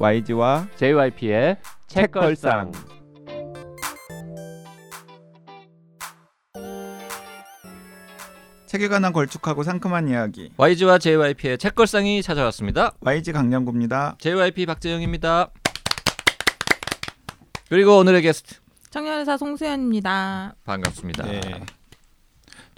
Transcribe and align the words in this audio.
YG와 0.00 0.68
JYP의 0.76 1.56
책걸상. 1.88 2.70
책에 8.66 8.86
관한 8.86 9.12
걸쭉하고 9.12 9.64
상큼한 9.64 10.08
이야기. 10.08 10.52
YG와 10.56 10.98
JYP의 10.98 11.58
책걸상이 11.58 12.22
찾아왔습니다. 12.22 12.92
YG 13.00 13.32
강량구입니다. 13.32 14.16
JYP 14.20 14.66
박재영입니다. 14.66 15.50
그리고 17.68 17.98
오늘의 17.98 18.22
게스트 18.22 18.56
청년회사 18.90 19.36
송수연입니다. 19.36 20.54
반갑습니다. 20.64 21.24
네. 21.24 21.40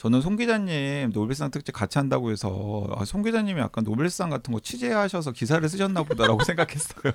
저는 0.01 0.23
송 0.23 0.37
기자님 0.37 1.11
노벨상 1.13 1.51
특집 1.51 1.73
같이 1.73 1.99
한다고 1.99 2.31
해서 2.31 2.87
아, 2.97 3.05
송 3.05 3.21
기자님이 3.23 3.61
약간 3.61 3.85
노벨상 3.85 4.31
같은 4.31 4.51
거 4.55 4.59
취재하셔서 4.59 5.33
기사를 5.33 5.69
쓰셨나 5.69 6.05
보다라고 6.05 6.43
생각했어요. 6.45 7.13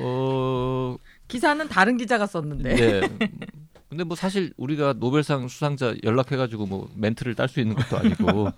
어, 0.00 0.96
기사는 1.28 1.68
다른 1.68 1.96
기자가 1.96 2.26
썼는데. 2.26 2.74
네. 2.74 3.28
근데 3.88 4.02
뭐 4.02 4.16
사실 4.16 4.52
우리가 4.56 4.94
노벨상 4.94 5.46
수상자 5.46 5.94
연락해가지고 6.02 6.66
뭐 6.66 6.88
멘트를 6.96 7.36
딸 7.36 7.48
수 7.48 7.60
있는 7.60 7.76
것도 7.76 7.96
아니고 7.96 8.48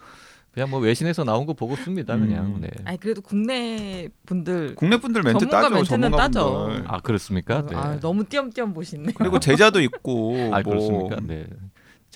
그냥 0.53 0.71
뭐 0.71 0.81
외신에서 0.81 1.25
나온 1.25 1.45
거 1.45 1.53
보고 1.53 1.77
씁니다 1.77 2.17
그냥. 2.17 2.55
음. 2.55 2.61
네. 2.63 2.71
아니 2.87 2.99
그래도 2.99 3.21
국내 3.21 4.09
분들 4.25 4.77
국내 4.77 4.97
분들 4.97 5.23
멘트 5.23 5.41
전문가 5.41 5.61
따죠. 5.61 5.75
멘트는 5.75 6.01
전문가분들. 6.11 6.75
따죠. 6.81 6.85
아 6.89 7.01
그렇습니까? 7.01 7.67
네. 7.67 7.77
아, 7.77 8.01
너무 8.01 8.25
띄엄띄엄 8.25 8.73
보시네. 8.73 9.13
그리고 9.15 9.39
제자도 9.39 9.83
있고 9.83 10.35
아 10.55 10.63
뭐 10.63 10.73
그렇습니까? 10.73 11.17
네. 11.23 11.47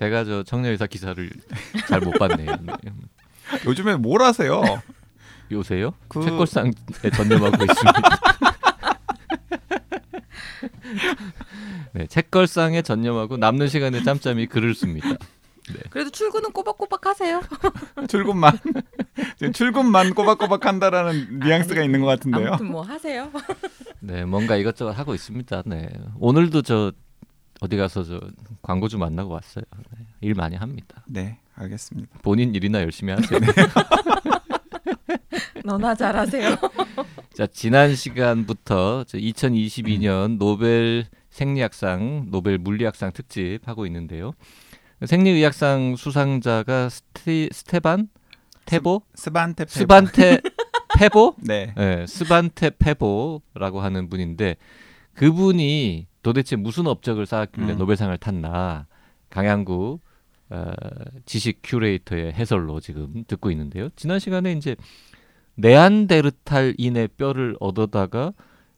제가 0.00 0.24
저 0.24 0.42
청년회사 0.42 0.86
기사를 0.86 1.30
잘 1.88 2.00
못 2.00 2.12
봤네요. 2.18 2.56
네. 2.62 2.72
요즘에 3.66 3.96
뭘 3.96 4.22
하세요? 4.22 4.62
요새요? 5.52 5.92
그- 6.08 6.24
책걸상에 6.24 6.70
전념하고 7.14 7.62
있습니다. 7.62 8.00
네, 11.92 12.06
책걸상에 12.06 12.80
전념하고 12.80 13.36
남는 13.36 13.68
시간에 13.68 14.02
짬짬이 14.02 14.46
글을 14.46 14.74
씁니다. 14.74 15.10
그래도 15.90 16.08
출근은 16.10 16.52
꼬박꼬박 16.52 17.04
하세요. 17.06 17.42
출근만 18.08 18.58
출근만 19.52 20.14
꼬박꼬박 20.14 20.64
한다라는 20.64 21.40
뉘앙스가 21.40 21.80
아니, 21.80 21.86
있는 21.86 22.00
것 22.00 22.06
같은데요. 22.06 22.48
아무튼 22.48 22.66
뭐 22.70 22.80
하세요. 22.82 23.30
네, 24.00 24.24
뭔가 24.24 24.56
이것저것 24.56 24.92
하고 24.92 25.14
있습니다. 25.14 25.62
네, 25.66 25.88
오늘도 26.18 26.62
저 26.62 26.90
어디 27.60 27.76
가서 27.76 28.04
저 28.04 28.20
광고주 28.62 28.98
만나고 28.98 29.34
왔어요. 29.34 29.64
네, 29.96 30.06
일 30.20 30.34
많이 30.34 30.56
합니다. 30.56 31.04
네, 31.06 31.38
알겠습니다. 31.54 32.18
본인 32.22 32.54
일이나 32.54 32.80
열심히 32.80 33.12
하세요. 33.12 33.40
너나 35.64 35.94
잘하세요. 35.94 36.56
자, 37.34 37.46
지난 37.46 37.94
시간부터 37.94 39.04
2022년 39.04 40.38
노벨 40.38 41.04
생리학상, 41.30 42.26
노벨 42.30 42.58
물리학상 42.58 43.12
특집 43.12 43.60
하고 43.66 43.86
있는데요. 43.86 44.32
생리의학상 45.04 45.96
수상자가 45.96 46.88
스티, 46.88 47.48
스테반 47.52 48.08
테보 48.66 49.02
스반테 49.14 49.64
페 49.64 49.70
스반테 49.70 50.40
페보 50.98 51.36
네. 51.38 51.72
네, 51.76 52.06
스반테 52.06 52.70
페보라고 52.78 53.80
하는 53.80 54.08
분인데 54.08 54.56
그분이 55.14 56.06
도대체 56.22 56.56
무슨 56.56 56.86
업적을 56.86 57.26
쌓았길래 57.26 57.72
음. 57.72 57.78
노벨상을 57.78 58.16
탔나 58.18 58.86
강양구 59.30 60.00
어, 60.50 60.72
지식 61.26 61.60
큐레이터의 61.62 62.32
해설로 62.32 62.80
지금 62.80 63.24
듣고 63.26 63.50
있는데요. 63.52 63.88
지난 63.96 64.18
시간에 64.18 64.52
이제 64.52 64.76
네안데르탈인의 65.54 67.08
뼈를 67.16 67.56
얻어다가 67.60 68.32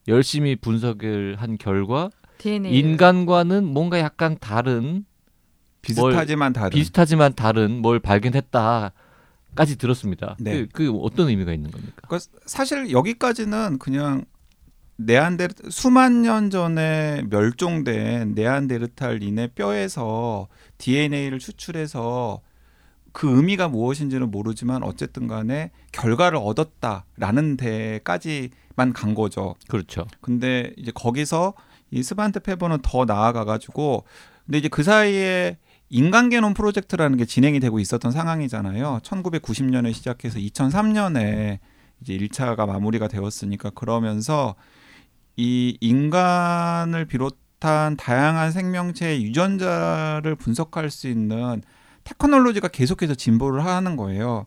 열심히 0.09 0.57
분석을 0.57 1.37
한 1.39 1.57
결과 1.57 2.11
DNA. 2.39 2.77
인간과는 2.77 3.65
뭔가 3.65 3.99
약간 4.01 4.37
다른 4.41 5.05
비슷하지만 5.81 6.53
다른. 6.53 6.71
비슷하지만 6.71 7.35
다른 7.35 7.81
뭘 7.81 7.99
발견했다 8.01 8.93
까지 9.55 9.77
들었습니다. 9.77 10.37
네. 10.41 10.67
그, 10.67 10.69
그 10.73 10.91
어떤 10.99 11.29
의미가 11.29 11.53
있는 11.53 11.71
겁니까? 11.71 12.03
그러니까 12.07 12.31
사실 12.47 12.91
여기까지는 12.91 13.79
그냥 13.79 14.25
네안데르 15.07 15.55
수만 15.71 16.23
년 16.23 16.51
전에 16.51 17.23
멸종된 17.31 18.35
네안데르탈인의 18.35 19.49
뼈에서 19.55 20.49
DNA를 20.79 21.39
추출해서 21.39 22.41
그 23.13 23.37
의미가 23.37 23.69
무엇인지는 23.69 24.31
모르지만 24.31 24.83
어쨌든 24.83 25.27
간에 25.27 25.71
결과를 25.93 26.39
얻었다라는 26.43 27.57
데까지만 27.57 28.93
간 28.95 29.15
거죠. 29.15 29.55
그렇죠. 29.69 30.07
근데 30.21 30.73
이제 30.77 30.91
거기서 30.95 31.55
이 31.91 32.03
스반테 32.03 32.41
페버는 32.41 32.79
더 32.83 33.05
나아가 33.05 33.45
가지고 33.45 34.05
근데 34.47 34.59
이제 34.59 34.69
그 34.69 34.83
사이에 34.83 35.59
인간 35.91 36.31
게놈 36.31 36.55
프로젝트라는 36.55 37.19
게 37.19 37.27
진행이 37.27 37.61
되고 37.61 37.79
있었던 37.79 38.11
상황이잖아요. 38.13 39.01
1990년에 39.03 39.93
시작해서 39.93 40.39
2003년에 40.39 41.59
이제 42.01 42.17
1차가 42.17 42.67
마무리가 42.67 43.09
되었으니까 43.09 43.71
그러면서 43.71 44.55
이 45.37 45.77
인간을 45.81 47.07
비롯한 47.07 47.97
다양한 47.97 48.53
생명체의 48.53 49.23
유전자를 49.25 50.35
분석할 50.37 50.91
수 50.91 51.09
있는 51.09 51.63
테크놀로지가 52.05 52.69
계속해서 52.69 53.15
진보를 53.15 53.65
하는 53.65 53.97
거예요. 53.97 54.47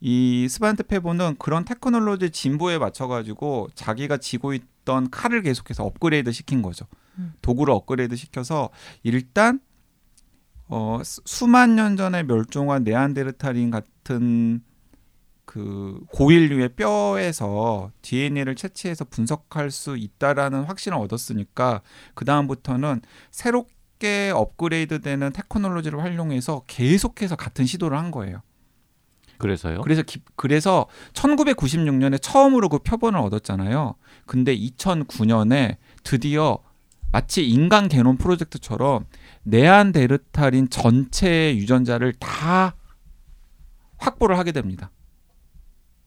이 0.00 0.48
스반테 0.48 0.82
페보는 0.82 1.36
그런 1.38 1.64
테크놀로지 1.64 2.30
진보에 2.30 2.78
맞춰 2.78 3.06
가지고 3.06 3.68
자기가 3.74 4.16
쥐고 4.16 4.52
있던 4.54 5.10
칼을 5.10 5.42
계속해서 5.42 5.84
업그레이드 5.84 6.32
시킨 6.32 6.60
거죠. 6.60 6.86
음. 7.18 7.32
도구를 7.40 7.72
업그레이드 7.72 8.16
시켜서 8.16 8.70
일단 9.04 9.60
어 10.68 11.00
수- 11.04 11.20
수만 11.24 11.76
년 11.76 11.96
전에 11.96 12.22
멸종한 12.24 12.82
네안데르탈인 12.82 13.70
같은 13.70 14.62
그 15.52 16.00
고인류의 16.12 16.70
뼈에서 16.76 17.90
DNA를 18.00 18.54
채취해서 18.56 19.04
분석할 19.04 19.70
수 19.70 19.98
있다라는 19.98 20.64
확신을 20.64 20.96
얻었으니까 20.96 21.82
그 22.14 22.24
다음부터는 22.24 23.02
새롭게 23.30 24.32
업그레이드되는 24.34 25.30
테크놀로지를 25.34 26.00
활용해서 26.02 26.62
계속해서 26.66 27.36
같은 27.36 27.66
시도를 27.66 27.98
한 27.98 28.10
거예요. 28.10 28.40
그래서요. 29.36 29.82
그래서 29.82 30.00
기- 30.00 30.22
그래서 30.36 30.86
1996년에 31.12 32.18
처음으로 32.22 32.70
그 32.70 32.78
표본을 32.78 33.20
얻었잖아요. 33.20 33.96
근데 34.24 34.56
2009년에 34.56 35.76
드디어 36.02 36.60
마치 37.10 37.46
인간 37.46 37.88
게놈 37.88 38.16
프로젝트처럼 38.16 39.04
네안데르탈인 39.42 40.70
전체 40.70 41.54
유전자를 41.56 42.14
다 42.14 42.74
확보를 43.98 44.38
하게 44.38 44.52
됩니다. 44.52 44.90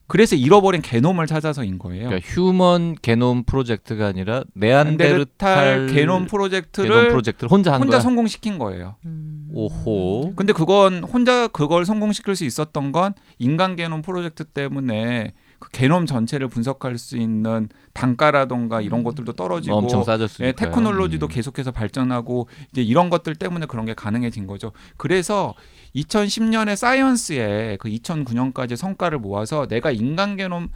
그래서 0.07 0.35
잃어버린 0.35 0.81
게놈을 0.81 1.25
찾아서인 1.25 1.79
거예요. 1.79 2.09
그러니까 2.09 2.29
휴먼 2.29 2.95
게놈 3.01 3.43
프로젝트가 3.43 4.05
아니라 4.07 4.43
네안데르탈 4.53 5.55
네안데르탈 5.55 5.95
게놈 5.95 6.27
프로젝트를 6.27 6.89
게놈 6.89 7.07
프로젝트를 7.09 7.51
혼자 7.51 7.73
한 7.73 7.81
혼자 7.81 7.97
거야. 7.97 8.01
성공시킨 8.01 8.59
거예요. 8.59 8.95
음. 9.05 9.49
오호. 9.51 10.33
근데 10.35 10.53
그건 10.53 11.03
혼자 11.03 11.47
그걸 11.47 11.85
성공시킬 11.85 12.35
수 12.35 12.45
있었던 12.45 12.91
건 12.91 13.13
인간 13.39 13.75
게놈 13.75 14.01
프로젝트 14.03 14.43
때문에 14.43 15.33
그 15.57 15.69
게놈 15.71 16.05
전체를 16.05 16.49
분석할 16.49 16.97
수 16.97 17.17
있는 17.17 17.69
단가라던가 17.93 18.81
이런 18.81 18.99
음. 18.99 19.03
것들도 19.05 19.33
떨어지고 19.33 19.75
엄청 19.75 20.03
싸졌으니까. 20.03 20.47
예, 20.47 20.51
테크놀로지도 20.51 21.25
음. 21.25 21.29
계속해서 21.29 21.71
발전하고 21.71 22.47
이제 22.71 22.83
이런 22.83 23.09
것들 23.09 23.35
때문에 23.35 23.65
그런 23.65 23.85
게 23.85 23.93
가능해진 23.93 24.45
거죠. 24.45 24.71
그래서 24.97 25.55
2010년에 25.95 26.75
사이언스에 26.75 27.77
그 27.79 27.89
2009년까지 27.89 28.75
성과를 28.75 29.19
모아서 29.19 29.67
내가 29.67 29.91
인간 29.91 30.35
게놈 30.35 30.69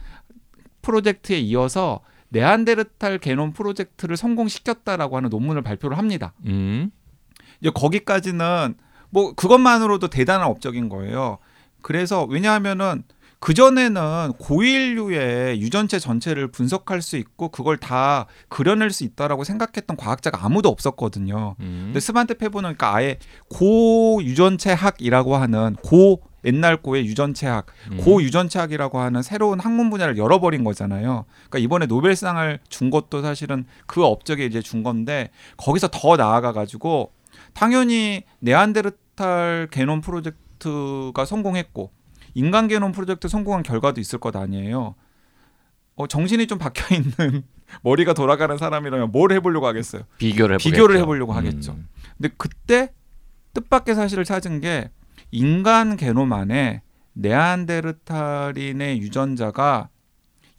프로젝트에 0.82 1.38
이어서 1.38 2.00
네안데르탈 2.30 3.18
게놈 3.18 3.52
프로젝트를 3.52 4.16
성공시켰다라고 4.16 5.16
하는 5.16 5.28
논문을 5.30 5.62
발표를 5.62 5.98
합니다. 5.98 6.32
음. 6.46 6.90
이제 7.60 7.70
거기까지는 7.70 8.74
뭐 9.10 9.34
그것만으로도 9.34 10.08
대단한 10.08 10.46
업적인 10.48 10.88
거예요. 10.88 11.38
그래서 11.82 12.24
왜냐하면은 12.24 13.02
그 13.40 13.54
전에는 13.54 14.34
고인류의 14.38 15.62
유전체 15.62 15.98
전체를 15.98 16.48
분석할 16.48 17.00
수 17.00 17.16
있고 17.16 17.48
그걸 17.48 17.78
다 17.78 18.26
그려낼 18.50 18.90
수 18.90 19.02
있다라고 19.02 19.44
생각했던 19.44 19.96
과학자가 19.96 20.44
아무도 20.44 20.68
없었거든요. 20.68 21.56
음. 21.60 21.80
근데 21.86 22.00
스반테 22.00 22.34
페보는 22.34 22.74
그러니까 22.76 22.94
아예 22.94 23.18
고 23.48 24.20
유전체학이라고 24.22 25.36
하는 25.36 25.74
고 25.82 26.22
옛날 26.44 26.76
고의 26.76 27.06
유전체학, 27.06 27.66
음. 27.92 27.96
고 27.98 28.22
유전체학이라고 28.22 28.98
하는 28.98 29.22
새로운 29.22 29.58
학문 29.58 29.88
분야를 29.88 30.18
열어버린 30.18 30.62
거잖아요. 30.62 31.24
그러니까 31.48 31.58
이번에 31.58 31.86
노벨상을 31.86 32.60
준 32.68 32.90
것도 32.90 33.22
사실은 33.22 33.64
그 33.86 34.04
업적에 34.04 34.44
이제 34.44 34.60
준 34.60 34.82
건데 34.82 35.30
거기서 35.56 35.88
더 35.88 36.16
나아가 36.16 36.52
가지고 36.52 37.12
당연히 37.54 38.22
네안데르탈 38.40 39.68
게놈 39.70 40.02
프로젝트가 40.02 41.24
성공했고 41.24 41.90
인간 42.34 42.68
게놈 42.68 42.92
프로젝트 42.92 43.28
성공한 43.28 43.62
결과도 43.62 44.00
있을 44.00 44.18
것 44.18 44.34
아니에요. 44.36 44.94
어, 45.96 46.06
정신이 46.06 46.46
좀 46.46 46.58
박혀 46.58 46.94
있는 46.94 47.42
머리가 47.82 48.14
돌아가는 48.14 48.56
사람이라면 48.56 49.12
뭘 49.12 49.32
해보려고 49.32 49.66
하겠어요. 49.66 50.02
비교를 50.18 50.54
해보겠죠. 50.54 50.70
비교를 50.70 50.98
해보려고 50.98 51.32
하겠죠. 51.32 51.72
음. 51.72 51.88
근데 52.16 52.34
그때 52.36 52.92
뜻밖의 53.54 53.94
사실을 53.94 54.24
찾은 54.24 54.60
게 54.60 54.90
인간 55.30 55.96
게놈 55.96 56.32
안에 56.32 56.82
네안데르탈인의 57.12 58.98
유전자가 59.00 59.88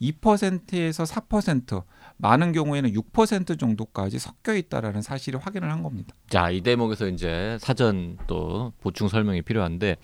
2%에서 0.00 1.04
4% 1.04 1.84
많은 2.16 2.52
경우에는 2.52 2.92
6% 2.92 3.58
정도까지 3.58 4.18
섞여 4.18 4.54
있다라는 4.54 5.02
사실을 5.02 5.40
확인을 5.40 5.70
한 5.70 5.82
겁니다. 5.82 6.14
자, 6.28 6.50
이 6.50 6.60
대목에서 6.60 7.08
이제 7.08 7.56
사전 7.60 8.18
또 8.26 8.72
보충 8.80 9.08
설명이 9.08 9.42
필요한데 9.42 9.96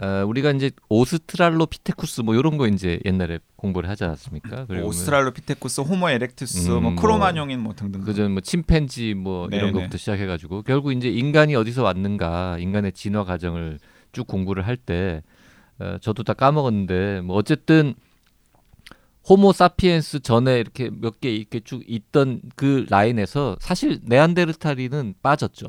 어, 0.00 0.24
우리가 0.26 0.52
이제 0.52 0.70
오스트랄로피테쿠스 0.88 2.20
뭐 2.20 2.34
이런 2.36 2.56
거 2.56 2.68
이제 2.68 3.00
옛날에 3.04 3.38
공부를 3.56 3.88
하지 3.88 4.04
않았습니까? 4.04 4.66
그리고 4.66 4.82
뭐 4.82 4.88
오스트랄로피테쿠스, 4.90 5.80
호모 5.80 6.08
에렉투스, 6.10 6.68
음, 6.70 6.82
뭐뭐 6.82 6.96
크로마뇽인 6.96 7.58
뭐 7.60 7.74
등등. 7.74 8.02
그전 8.02 8.30
뭐 8.32 8.40
침팬지 8.40 9.14
뭐 9.14 9.48
이런 9.48 9.60
네네. 9.66 9.72
것부터 9.72 9.98
시작해가지고 9.98 10.62
결국 10.62 10.92
이제 10.92 11.08
인간이 11.08 11.56
어디서 11.56 11.82
왔는가 11.82 12.58
인간의 12.58 12.92
진화 12.92 13.24
과정을 13.24 13.78
쭉 14.12 14.26
공부를 14.26 14.66
할 14.66 14.76
때 14.76 15.22
어, 15.80 15.96
저도 16.00 16.22
다 16.22 16.32
까먹었는데 16.34 17.20
뭐 17.22 17.36
어쨌든 17.36 17.94
호모 19.28 19.52
사피엔스 19.52 20.20
전에 20.20 20.58
이렇게 20.60 20.90
몇 20.90 21.20
개 21.20 21.30
이렇게 21.30 21.60
쭉 21.60 21.82
있던 21.86 22.40
그 22.56 22.86
라인에서 22.88 23.56
사실 23.60 24.00
네안데르탈인은 24.04 25.14
빠졌죠. 25.22 25.68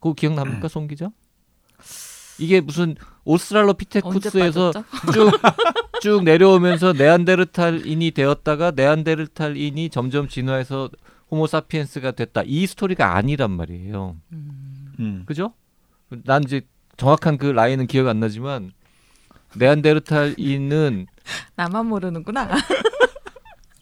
그거 0.00 0.12
기억납니까, 0.14 0.66
송 0.68 0.88
기자? 0.88 1.10
이게 2.38 2.60
무슨 2.60 2.96
오스트랄로피테쿠스에서? 3.24 4.72
쭉, 5.12 5.30
쭉 6.00 6.24
내려오면서 6.24 6.92
네안데르탈인이 6.92 8.10
되었다가 8.12 8.72
네안데르탈인이 8.74 9.90
점점 9.90 10.28
진화해서 10.28 10.90
호모사피엔스가 11.30 12.12
됐다. 12.12 12.42
이 12.44 12.66
스토리가 12.66 13.16
아니란 13.16 13.50
말이에요. 13.50 14.16
음. 14.32 14.94
음. 15.00 15.22
그죠? 15.26 15.52
난 16.08 16.44
이제 16.44 16.62
정확한 16.96 17.36
그 17.38 17.46
라인은 17.46 17.86
기억 17.88 18.06
안 18.08 18.20
나지만 18.20 18.72
네안데르탈인은 19.56 21.06
나만 21.56 21.86
모르는구나. 21.86 22.48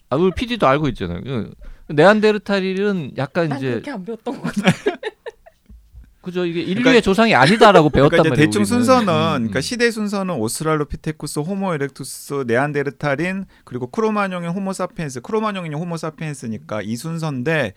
아, 0.09 0.15
우리 0.15 0.31
PD도 0.31 0.65
알고 0.67 0.87
있잖아요. 0.89 1.21
그 1.23 1.53
네안데르탈인은 1.87 3.13
약간 3.17 3.49
난 3.49 3.57
이제 3.59 3.69
그렇게 3.71 3.91
안 3.91 4.03
배웠던 4.05 4.41
것 4.41 4.53
같아. 4.53 4.71
그죠 6.25 6.45
이게 6.45 6.61
인류의 6.61 6.75
그러니까- 6.83 7.01
조상이 7.01 7.33
아니다라고 7.35 7.89
배웠단 7.91 8.09
그러니까 8.23 8.29
말이에요. 8.31 8.45
대충 8.47 8.61
우리는. 8.63 8.65
순서는 8.65 9.07
음, 9.13 9.31
그러니까 9.47 9.59
음. 9.59 9.61
시대 9.61 9.89
순서는 9.91 10.35
오스트랄로피테쿠스, 10.35 11.39
호모 11.39 11.73
에렉투스, 11.75 12.43
네안데르탈인 12.47 13.45
그리고 13.63 13.87
크로마뇽인 13.87 14.49
호모사피엔스, 14.49 15.21
크로마뇽인 15.21 15.73
호모사피엔스니까 15.75 16.81
이 16.81 16.95
순서인데 16.95 17.73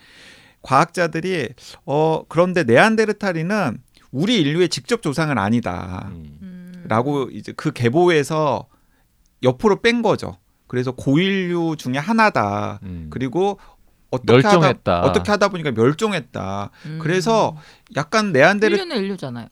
과학자들이 0.62 1.50
어 1.86 2.22
그런데 2.28 2.64
네안데르탈인은 2.64 3.78
우리 4.10 4.40
인류의 4.40 4.70
직접 4.70 5.02
조상은 5.02 5.38
아니다라고 5.38 7.24
음. 7.24 7.28
이제 7.32 7.52
그 7.56 7.72
계보에서 7.72 8.66
옆으로 9.42 9.80
뺀 9.82 10.02
거죠. 10.02 10.38
그래서 10.66 10.92
고인류 10.92 11.76
중에 11.78 11.94
하나다. 11.98 12.80
음. 12.82 13.06
그리고 13.10 13.58
어떻게 14.10 14.32
멸종했다. 14.32 14.96
하다 14.96 15.08
어떻게 15.08 15.31
하다 15.31 15.49
보니까 15.49 15.72
멸종했다. 15.72 16.70
음. 16.87 16.99
그래서 17.00 17.56
약간 17.96 18.32
네안데르 18.32 18.75
인류는 18.75 18.96
인류잖아요. 18.96 19.49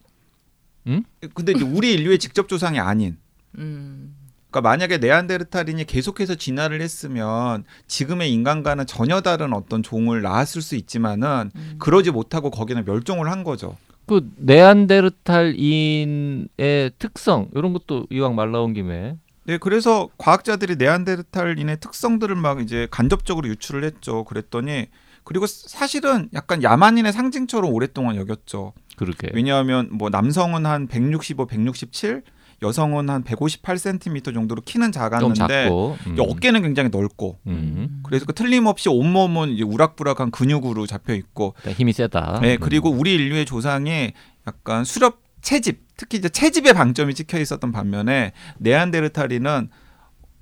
근데 1.33 1.51
이제 1.51 1.63
우리 1.63 1.93
인류의 1.93 2.17
직접 2.17 2.47
조상이 2.47 2.79
아닌 2.79 3.17
음. 3.57 4.15
그러니까 4.49 4.69
만약에 4.69 4.97
네안데르탈인이 4.99 5.83
계속해서 5.85 6.35
진화를 6.35 6.81
했으면 6.81 7.65
지금의 7.87 8.31
인간과는 8.31 8.85
전혀 8.85 9.21
다른 9.21 9.53
어떤 9.53 9.83
종을 9.83 10.21
낳았을 10.21 10.61
수 10.61 10.75
있지만은 10.75 11.51
음. 11.55 11.75
그러지 11.79 12.11
못하고 12.11 12.49
거기는 12.49 12.83
멸종을 12.85 13.29
한 13.29 13.43
거죠. 13.43 13.75
그 14.05 14.29
네안데르탈인의 14.37 16.91
특성 16.97 17.49
이런 17.53 17.73
것도 17.73 18.07
이왕 18.09 18.35
말 18.35 18.51
나온 18.51 18.73
김에 18.73 19.17
네, 19.47 19.57
그래서 19.57 20.09
과학자들이 20.17 20.75
네안데르탈인의 20.75 21.79
특성들을 21.79 22.35
막 22.35 22.61
이제 22.61 22.87
간접적으로 22.91 23.47
유출을 23.47 23.85
했죠. 23.85 24.25
그랬더니 24.25 24.87
그리고 25.23 25.47
사실은 25.47 26.29
약간 26.33 26.63
야만인의 26.63 27.13
상징처럼 27.13 27.73
오랫동안 27.73 28.17
여겼죠. 28.17 28.73
그렇게 28.97 29.29
왜냐하면 29.33 29.89
뭐 29.91 30.09
남성은 30.09 30.65
한 30.65 30.87
165, 30.87 31.45
167, 31.47 32.23
여성은 32.61 33.09
한 33.09 33.23
158cm 33.23 34.33
정도로 34.33 34.61
키는 34.65 34.87
좀 34.87 34.91
작았는데 34.91 35.69
음. 35.69 36.17
이 36.17 36.19
어깨는 36.19 36.63
굉장히 36.63 36.89
넓고 36.89 37.39
음. 37.47 38.01
그래서 38.03 38.25
그 38.25 38.33
틀림없이 38.33 38.89
온몸은 38.89 39.49
이제 39.49 39.63
우락부락한 39.63 40.31
근육으로 40.31 40.87
잡혀 40.87 41.13
있고, 41.13 41.53
일단 41.59 41.73
힘이 41.73 41.93
세다. 41.93 42.39
네 42.41 42.55
음. 42.55 42.59
그리고 42.59 42.89
우리 42.89 43.13
인류의 43.13 43.45
조상이 43.45 44.11
약간 44.47 44.83
수렵 44.83 45.26
채집, 45.41 45.81
특히 45.97 46.17
이제 46.17 46.29
채집의 46.29 46.73
방점이 46.73 47.13
찍혀 47.13 47.39
있었던 47.39 47.71
반면에 47.71 48.33
네안데르탈인은 48.57 49.69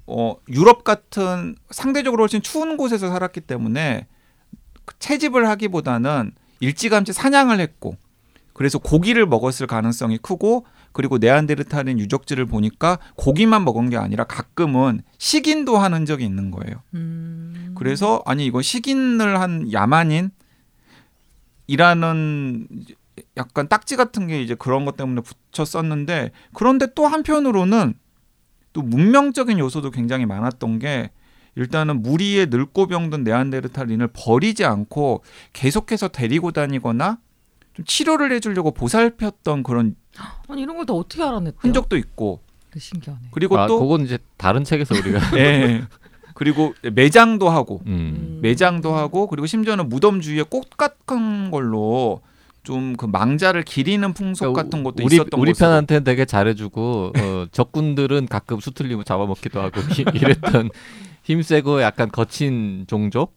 어 0.08 0.36
유럽 0.50 0.84
같은 0.84 1.56
상대적으로 1.70 2.24
훨씬 2.24 2.42
추운 2.42 2.78
곳에서 2.78 3.10
살았기 3.10 3.42
때문에 3.42 4.08
그 4.86 4.98
채집을 5.00 5.48
하기보다는 5.50 6.32
일찌감치 6.60 7.14
사냥을 7.14 7.60
했고, 7.60 7.98
그래서 8.54 8.78
고기를 8.80 9.26
먹었을 9.26 9.68
가능성이 9.68 10.18
크고. 10.18 10.66
그리고 10.96 11.18
네안데르탈인 11.18 12.00
유적지를 12.00 12.46
보니까 12.46 13.00
고기만 13.18 13.66
먹은 13.66 13.90
게 13.90 13.98
아니라 13.98 14.24
가끔은 14.24 15.02
식인도 15.18 15.78
하는 15.78 16.06
적이 16.06 16.24
있는 16.24 16.52
거예요. 16.52 16.84
음. 16.94 17.76
그래서 17.78 18.24
아니 18.26 18.46
이거 18.46 18.62
식인을 18.62 19.42
한 19.42 19.74
야만인이라는 19.74 20.32
약간 23.38 23.68
딱지 23.68 23.96
같은 23.96 24.28
게 24.28 24.42
이제 24.42 24.56
그런 24.56 24.86
것 24.86 24.98
때문에 24.98 25.22
붙였었는데 25.54 26.32
그런데 26.54 26.88
또 26.96 27.08
한편으로는 27.08 27.94
또 28.74 28.82
문명적인 28.82 29.58
요소도 29.60 29.92
굉장히 29.92 30.26
많았던 30.26 30.80
게 30.80 31.12
일단은 31.56 32.02
무리에 32.02 32.48
늙고 32.48 32.88
병든 32.88 33.24
네안데르탈인을 33.24 34.10
버리지 34.14 34.66
않고 34.66 35.24
계속해서 35.54 36.10
데리고 36.10 36.52
다니거나 36.52 37.20
좀 37.74 37.86
치료를 37.86 38.32
해주려고 38.34 38.72
보살폈던 38.72 39.64
그런 39.64 39.96
아니 40.50 40.62
이런 40.64 40.76
걸 40.78 40.86
다 40.86 40.94
어떻게 40.94 41.24
알아냈대요? 41.24 41.60
흔적도 41.62 41.96
있고 41.98 42.42
신기하네. 42.78 43.30
그리고 43.32 43.58
아, 43.58 43.68
또 43.68 43.80
그건 43.80 44.02
이제 44.02 44.18
다른 44.36 44.66
책에서 44.66 44.96
우리가 44.96 45.20
예. 45.40 45.84
그리고 46.34 46.74
매장도 46.84 47.48
하고 47.50 47.82
음. 47.86 48.40
매장도 48.42 48.94
하고 48.94 49.28
그리고 49.28 49.46
심지어는 49.48 49.88
무덤 49.88 50.20
주위에 50.20 50.44
꽃 50.44 50.70
같은 50.76 51.52
걸로 51.52 52.20
좀 52.66 52.96
그 52.98 53.06
망자를 53.06 53.64
기리는 53.64 54.14
풍속 54.14 54.40
그러니까 54.54 54.64
같은 54.64 54.84
것도 54.84 55.04
우리 55.06 55.16
있었던 55.16 55.40
우리 55.40 55.52
것으로. 55.52 55.68
편한테 55.68 56.00
되게 56.02 56.26
잘해주고 56.26 57.14
어, 57.18 57.46
적군들은 57.52 58.26
가끔 58.28 58.60
수틀리면 58.60 59.06
잡아먹기도 59.06 59.62
하고 59.62 59.80
이- 59.98 60.06
이랬던 60.18 60.70
힘세고 61.24 61.82
약간 61.82 62.10
거친 62.12 62.86
종족, 62.88 63.36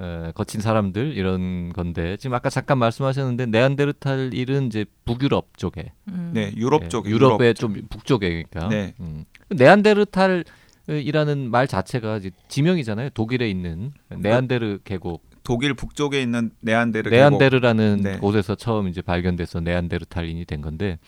에, 0.00 0.32
거친 0.32 0.60
사람들 0.60 1.16
이런 1.16 1.72
건데 1.72 2.16
지금 2.18 2.34
아까 2.34 2.48
잠깐 2.50 2.78
말씀하셨는데 2.78 3.46
네안데르탈인은 3.46 4.66
이제 4.68 4.84
북유럽 5.04 5.56
쪽에 5.58 5.92
음. 6.08 6.30
네 6.32 6.52
유럽 6.56 6.84
예, 6.84 6.88
쪽에 6.88 7.10
유럽의 7.10 7.54
좀 7.54 7.74
북쪽에 7.90 8.44
그러니까 8.50 8.68
네. 8.68 8.94
음. 9.00 9.24
네안데르탈 9.50 10.44
이라는 10.88 11.50
말 11.50 11.66
자체가 11.68 12.16
이제 12.16 12.30
지명이잖아요. 12.48 13.10
독일에 13.10 13.50
있는 13.50 13.92
네안데르 14.08 14.78
계곡, 14.84 15.22
독일 15.48 15.72
북쪽에 15.72 16.20
있는 16.20 16.50
네안데르. 16.60 17.08
네안데르라는 17.08 18.00
네. 18.02 18.18
곳에서 18.18 18.54
처음 18.54 18.86
이제 18.86 19.00
발견돼서 19.00 19.60
네안데르탈인이 19.60 20.44
된 20.44 20.60
건데 20.60 20.98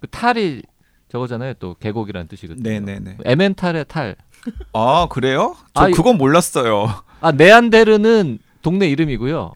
그 0.00 0.06
탈이 0.06 0.60
저거잖아요. 1.10 1.54
또 1.54 1.74
계곡이라는 1.80 2.28
뜻이거든요. 2.28 2.62
네네네. 2.68 3.16
에멘탈의 3.24 3.86
탈. 3.88 4.16
아 4.74 5.06
그래요? 5.10 5.56
저 5.72 5.84
아, 5.84 5.88
이- 5.88 5.92
그건 5.92 6.18
몰랐어요. 6.18 6.88
아 7.22 7.32
네안데르는 7.32 8.38
동네 8.60 8.86
이름이고요. 8.86 9.54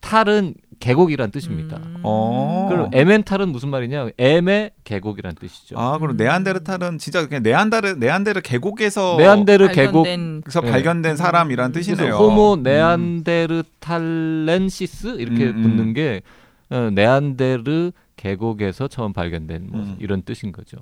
탈은 0.00 0.54
계곡이란 0.80 1.30
뜻입니다. 1.30 1.76
음. 1.78 2.00
어. 2.02 2.66
그럼 2.70 2.90
에멘탈은 2.92 3.50
무슨 3.50 3.68
말이냐? 3.70 4.08
에메 4.18 4.72
계곡이란 4.84 5.36
뜻이죠. 5.36 5.78
아 5.78 5.96
그럼 5.98 6.12
음. 6.12 6.16
네안데르탈은 6.16 6.98
진짜 6.98 7.26
그냥 7.26 7.42
네안데르 7.42 7.96
네안데르 7.98 8.40
계곡에서 8.42 9.16
네안데르 9.18 9.72
계곡 9.72 10.04
발견된 10.04 10.42
에서 10.46 10.60
네. 10.60 10.70
발견된 10.70 11.16
사람이란 11.16 11.70
음. 11.70 11.72
뜻이네요. 11.72 12.14
호모 12.14 12.54
음. 12.54 12.62
네안데르탈렌시스 12.62 15.16
이렇게 15.18 15.46
음, 15.46 15.56
음. 15.56 15.62
붙는 15.62 15.94
게 15.94 16.22
어, 16.70 16.90
네안데르 16.92 17.90
계곡에서 18.16 18.88
처음 18.88 19.12
발견된 19.12 19.68
뭐 19.70 19.80
음. 19.80 19.96
이런 19.98 20.22
뜻인 20.22 20.52
거죠. 20.52 20.78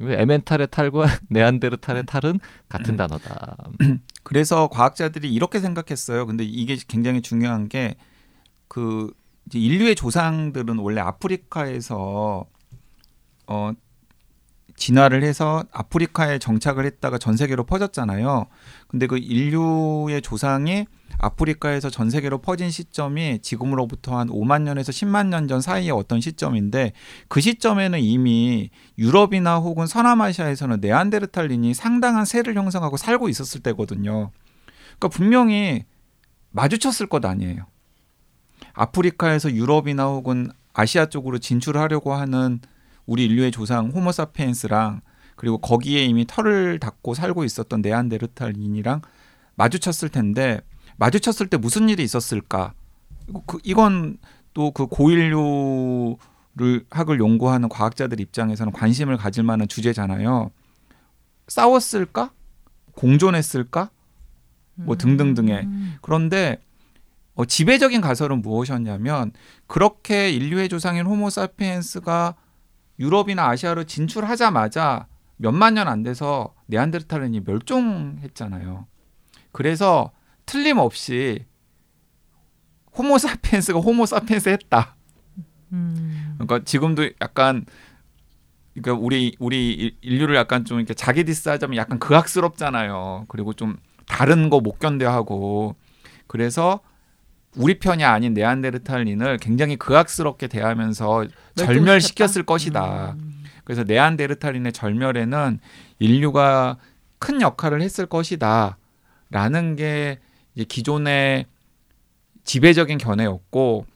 에멘탈의 0.00 0.68
탈과 0.70 1.06
네안데르탈의 1.28 2.04
탈은 2.06 2.40
같은 2.68 2.94
음. 2.94 2.96
단어다. 2.96 3.56
그래서 4.22 4.68
과학자들이 4.68 5.32
이렇게 5.32 5.60
생각했어요. 5.60 6.26
근데 6.26 6.44
이게 6.44 6.76
굉장히 6.88 7.22
중요한 7.22 7.68
게 7.68 7.96
그 8.72 9.12
인류의 9.52 9.94
조상들은 9.96 10.78
원래 10.78 11.02
아프리카에서 11.02 12.46
어 13.46 13.72
진화를 14.76 15.22
해서 15.22 15.62
아프리카에 15.72 16.38
정착을 16.38 16.86
했다가 16.86 17.18
전 17.18 17.36
세계로 17.36 17.64
퍼졌잖아요. 17.64 18.46
근데 18.88 19.06
그 19.06 19.18
인류의 19.18 20.22
조상이 20.22 20.86
아프리카에서 21.18 21.90
전 21.90 22.08
세계로 22.08 22.38
퍼진 22.38 22.70
시점이 22.70 23.40
지금으로부터 23.42 24.18
한 24.18 24.28
5만 24.28 24.62
년에서 24.62 24.90
10만 24.90 25.26
년 25.26 25.48
전 25.48 25.60
사이에 25.60 25.90
어떤 25.90 26.22
시점인데 26.22 26.92
그 27.28 27.42
시점에는 27.42 28.00
이미 28.00 28.70
유럽이나 28.96 29.58
혹은 29.58 29.86
서남아시아에서는 29.86 30.80
네안데르탈린이 30.80 31.74
상당한 31.74 32.24
세를 32.24 32.56
형성하고 32.56 32.96
살고 32.96 33.28
있었을 33.28 33.60
때거든요. 33.60 34.30
그러니까 34.98 35.08
분명히 35.08 35.84
마주쳤을 36.52 37.06
것 37.08 37.22
아니에요. 37.26 37.66
아프리카에서 38.74 39.52
유럽이나 39.52 40.06
혹은 40.06 40.50
아시아 40.72 41.06
쪽으로 41.06 41.38
진출하려고 41.38 42.14
하는 42.14 42.60
우리 43.06 43.24
인류의 43.26 43.50
조상 43.50 43.90
호모사피엔스랑 43.90 45.00
그리고 45.36 45.58
거기에 45.58 46.04
이미 46.04 46.26
털을 46.26 46.78
닫고 46.78 47.14
살고 47.14 47.44
있었던 47.44 47.82
네안데르탈인이랑 47.82 49.02
마주쳤을 49.56 50.08
텐데 50.08 50.60
마주쳤을 50.96 51.48
때 51.48 51.56
무슨 51.56 51.88
일이 51.88 52.02
있었을까? 52.02 52.74
그, 53.46 53.58
이건 53.64 54.18
또 54.54 54.70
그 54.70 54.86
고인류를 54.86 56.84
학을 56.90 57.20
연구하는 57.20 57.68
과학자들 57.68 58.20
입장에서는 58.20 58.72
관심을 58.72 59.16
가질 59.16 59.44
만한 59.44 59.66
주제잖아요. 59.68 60.50
싸웠을까? 61.48 62.32
공존했을까? 62.92 63.90
뭐 64.74 64.96
등등등의 64.96 65.62
음. 65.64 65.96
그런데 66.00 66.58
어, 67.34 67.44
지배적인 67.44 68.00
가설은 68.00 68.42
무엇이었냐면 68.42 69.32
그렇게 69.66 70.30
인류의 70.30 70.68
조상인 70.68 71.06
호모사피엔스가 71.06 72.34
유럽이나 72.98 73.48
아시아로 73.48 73.84
진출하자마자 73.84 75.06
몇만 75.38 75.74
년 75.74 75.88
안 75.88 76.02
돼서 76.02 76.54
네안데르탈인이 76.66 77.40
멸종했잖아요. 77.40 78.86
그래서 79.50 80.12
틀림없이 80.46 81.46
호모사피엔스가 82.96 83.80
호모사피엔스 83.80 84.48
했다. 84.50 84.96
음. 85.72 86.34
그러니까 86.38 86.64
지금도 86.64 87.10
약간 87.22 87.64
그러니까 88.74 89.02
우리 89.04 89.34
우리 89.38 89.96
인류를 90.00 90.36
약간 90.36 90.64
좀 90.64 90.78
이렇게 90.78 90.94
자기 90.94 91.24
디스하자면 91.24 91.76
약간 91.76 91.98
극악스럽잖아요. 91.98 93.24
그리고 93.28 93.52
좀 93.54 93.78
다른 94.06 94.50
거 94.50 94.60
못 94.60 94.78
견뎌하고 94.78 95.76
그래서 96.26 96.80
우리 97.56 97.78
편이 97.78 98.04
아닌 98.04 98.32
네안데르탈린을 98.34 99.38
굉장히 99.38 99.76
극악스럽게 99.76 100.46
대하면서 100.46 101.26
절멸시켰을 101.54 102.44
것이다. 102.44 103.16
음. 103.18 103.44
그래서 103.64 103.84
네안데르탈린의 103.84 104.72
절멸에는 104.72 105.60
인류가 105.98 106.78
큰 107.18 107.40
역할을 107.40 107.82
했을 107.82 108.06
것이다 108.06 108.78
라는 109.30 109.76
게 109.76 110.18
이제 110.54 110.64
기존의 110.64 111.46
지배적인 112.44 112.98
견해였고 112.98 113.86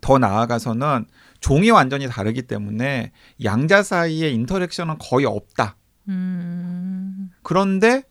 더 0.00 0.18
나아가서는 0.18 1.06
종이 1.40 1.70
완전히 1.70 2.08
다르기 2.08 2.42
때문에 2.42 3.12
양자 3.44 3.82
사이의 3.82 4.34
인터랙션은 4.34 4.96
거의 4.98 5.26
없다. 5.26 5.76
음. 6.08 7.30
그런데 7.42 8.02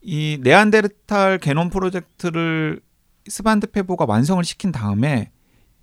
이 0.00 0.38
네안데르탈 0.42 1.38
게놈 1.38 1.70
프로젝트를 1.70 2.80
스반테 3.28 3.70
페보가 3.70 4.04
완성을 4.06 4.42
시킨 4.44 4.72
다음에 4.72 5.30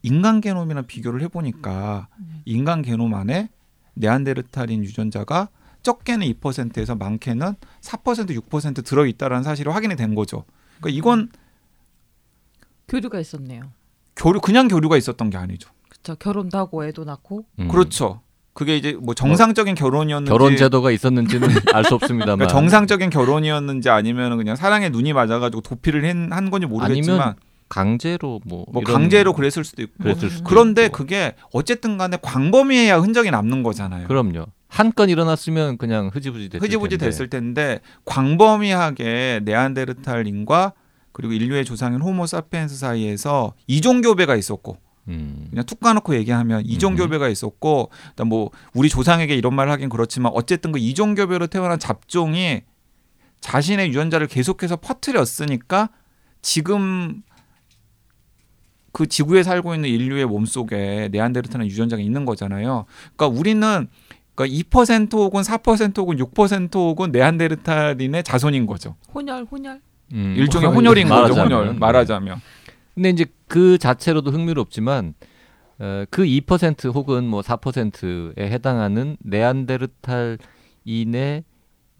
인간 0.03 0.41
게놈이랑 0.41 0.87
비교를 0.87 1.21
해보니까 1.23 2.07
인간 2.45 2.81
게놈 2.81 3.13
안에 3.13 3.49
네안데르탈인 3.93 4.83
유전자가 4.83 5.49
적게는 5.83 6.27
2%에서 6.27 6.95
많게는 6.95 7.55
4% 7.81 8.41
6% 8.41 8.85
들어있다라는 8.85 9.43
사실이 9.43 9.69
확인이 9.69 9.95
된 9.95 10.15
거죠. 10.15 10.45
그러니까 10.79 10.97
이건 10.97 11.29
교류가 12.87 13.19
있었네요. 13.19 13.71
교류 14.15 14.41
그냥 14.41 14.67
교류가 14.67 14.97
있었던 14.97 15.29
게 15.29 15.37
아니죠. 15.37 15.69
그렇죠. 15.89 16.15
결혼도 16.15 16.57
하고 16.57 16.85
애도 16.85 17.05
낳고. 17.05 17.45
음. 17.59 17.67
그렇죠. 17.67 18.21
그게 18.53 18.75
이제 18.77 18.97
뭐 19.01 19.13
정상적인 19.13 19.75
결혼이었는지 19.75 20.29
결혼 20.29 20.57
제도가 20.57 20.91
있었는지는 20.91 21.47
알 21.73 21.85
수 21.85 21.95
없습니다만 21.95 22.37
그러니까 22.39 22.47
정상적인 22.59 23.09
결혼이었는지 23.09 23.89
아니면 23.89 24.37
그냥 24.37 24.55
사랑에 24.55 24.89
눈이 24.89 25.13
맞아가지고 25.13 25.61
도피를 25.61 26.07
한, 26.09 26.31
한 26.33 26.49
건지 26.51 26.67
모르겠지만 26.67 27.19
아니면 27.19 27.35
강제로 27.69 28.41
뭐, 28.45 28.65
뭐 28.71 28.83
강제로 28.83 29.31
그랬을 29.33 29.63
수도 29.63 29.81
있고 29.81 29.93
그랬을 30.03 30.29
수도 30.29 30.43
그런데 30.43 30.87
있고. 30.87 30.97
그게 30.97 31.35
어쨌든 31.53 31.97
간에 31.97 32.17
광범위해야 32.21 32.97
흔적이 32.97 33.31
남는 33.31 33.63
거잖아요. 33.63 34.07
그럼요. 34.07 34.45
한 34.67 34.91
건 34.91 35.09
일어났으면 35.09 35.77
그냥 35.77 36.09
흐지부지 36.13 36.49
됐을 36.49 36.65
흐지부지 36.65 36.97
텐데. 36.97 37.05
됐을 37.05 37.29
텐데 37.29 37.79
광범위하게 38.05 39.41
네안데르탈린과 39.45 40.73
그리고 41.13 41.33
인류의 41.33 41.65
조상인 41.65 42.01
호모 42.01 42.25
사피엔스 42.25 42.77
사이에서 42.77 43.53
이종 43.67 44.01
교배가 44.01 44.35
있었고 44.35 44.77
음. 45.07 45.47
그냥 45.49 45.65
툭 45.65 45.79
까놓고 45.79 46.15
얘기하면 46.15 46.63
이종 46.65 46.93
음흠. 46.93 47.03
교배가 47.03 47.27
있었고 47.27 47.89
그다음 48.09 48.29
뭐 48.29 48.51
우리 48.73 48.89
조상에게 48.89 49.35
이런 49.35 49.55
말을 49.55 49.71
하긴 49.71 49.89
그렇지만 49.89 50.31
어쨌든 50.35 50.71
그 50.71 50.79
이종 50.79 51.15
교배로 51.15 51.47
태어난 51.47 51.79
잡종이 51.79 52.61
자신의 53.41 53.89
유전자를 53.89 54.27
계속해서 54.27 54.77
퍼뜨렸으니까 54.77 55.89
지금 56.41 57.23
그 58.91 59.07
지구에 59.07 59.43
살고 59.43 59.73
있는 59.73 59.89
인류의 59.89 60.25
몸 60.25 60.45
속에 60.45 61.09
네안데르탈린 61.11 61.67
유전자가 61.69 62.01
있는 62.01 62.25
거잖아요. 62.25 62.85
그러니까 63.15 63.39
우리는 63.39 63.87
그러니까 64.35 64.69
2% 64.69 65.13
혹은 65.13 65.41
4% 65.41 65.97
혹은 65.97 66.17
6% 66.17 66.75
혹은 66.75 67.11
네안데르탈린의 67.11 68.23
자손인 68.23 68.65
거죠. 68.65 68.95
혼혈 69.13 69.45
혼혈. 69.49 69.81
음. 70.13 70.35
일종의 70.37 70.69
혼혈인 70.73 71.07
거죠. 71.07 71.21
말하자면. 71.21 71.51
혼혈 71.51 71.73
말하자면. 71.75 72.41
근데 72.93 73.09
이제 73.09 73.25
그 73.47 73.77
자체로도 73.77 74.31
흥미롭지만 74.31 75.13
어, 75.79 76.05
그2% 76.11 76.93
혹은 76.93 77.25
뭐 77.25 77.41
4%에 77.41 78.51
해당하는 78.51 79.17
네안데르탈인의 79.19 80.37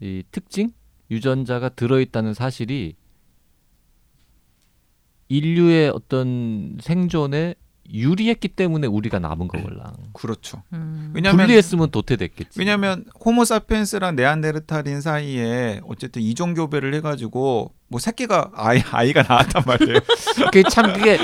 이 0.00 0.22
특징? 0.30 0.70
유전자가 1.10 1.68
들어있다는 1.68 2.32
사실이 2.32 2.94
인류의 5.28 5.90
어떤 5.90 6.78
생존에 6.80 7.54
유리했기 7.90 8.48
때문에 8.48 8.86
우리가 8.86 9.18
남은 9.18 9.48
거걸랑 9.48 9.92
그렇죠. 10.12 10.62
음. 10.72 11.10
왜냐하면 11.14 11.46
분리했으면 11.46 11.90
도태됐겠지. 11.90 12.58
왜냐하면 12.58 13.04
호모사피엔스랑 13.24 14.16
네안데르탈인 14.16 15.00
사이에 15.00 15.80
어쨌든 15.86 16.22
이종 16.22 16.54
교배를 16.54 16.94
해가지고 16.94 17.72
뭐 17.88 18.00
새끼가 18.00 18.50
아이 18.54 18.80
아이가 18.90 19.22
나왔단 19.28 19.62
말이에요. 19.66 19.98
그게 20.50 20.62
참 20.70 20.92
그게 20.92 21.18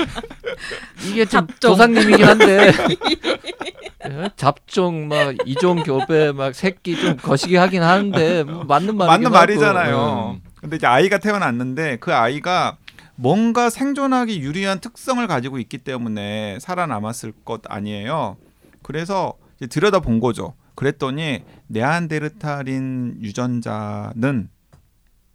이게 1.07 1.25
좀 1.25 1.47
잡종. 1.47 1.71
조상님이긴 1.71 2.25
한데 2.25 2.71
예? 4.09 4.29
잡종 4.35 5.07
막 5.07 5.35
이종 5.45 5.83
교배 5.83 6.31
막 6.31 6.53
새끼 6.55 6.99
좀 6.99 7.17
거시기 7.17 7.55
하긴 7.55 7.83
하는데 7.83 8.43
뭐 8.43 8.63
맞는 8.65 8.95
말이긴 8.95 9.23
맞는. 9.23 9.31
말이잖아요. 9.31 10.39
음. 10.43 10.49
근데 10.55 10.75
이제 10.75 10.87
아이가 10.87 11.17
태어났는데 11.19 11.97
그 11.97 12.13
아이가 12.13 12.77
뭔가 13.23 13.69
생존하기 13.69 14.39
유리한 14.39 14.79
특성을 14.79 15.25
가지고 15.27 15.59
있기 15.59 15.79
때문에 15.79 16.57
살아남았을 16.61 17.33
것 17.43 17.61
아니에요. 17.65 18.37
그래서 18.81 19.33
들여다 19.69 19.99
본 19.99 20.21
거죠. 20.21 20.53
그랬더니 20.75 21.43
네안데르탈인 21.67 23.17
유전자는 23.21 24.49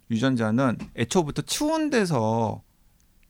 유전자는 0.09 0.79
애초부터 0.97 1.43
추운 1.43 1.91
데서 1.91 2.63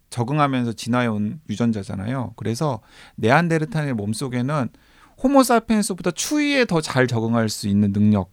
적응하면서 0.10 0.72
진화해 0.72 1.08
온 1.08 1.42
유전자잖아요. 1.50 2.32
그래서 2.38 2.80
네안데르탈의 3.18 3.94
몸속에는 3.94 4.70
호모사피엔스보다 5.22 6.12
추위에 6.12 6.64
더 6.64 6.80
잘 6.80 7.08
적응할 7.08 7.50
수 7.50 7.68
있는 7.68 7.92
능력이 7.92 8.30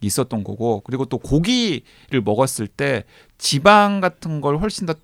있었던 0.00 0.42
거고 0.42 0.80
그리고 0.80 1.04
또 1.04 1.18
고기를 1.18 2.20
먹었을 2.24 2.66
때 2.66 3.04
지방 3.38 4.00
같은 4.00 4.40
걸 4.40 4.58
훨씬 4.58 4.86
더 4.86 4.94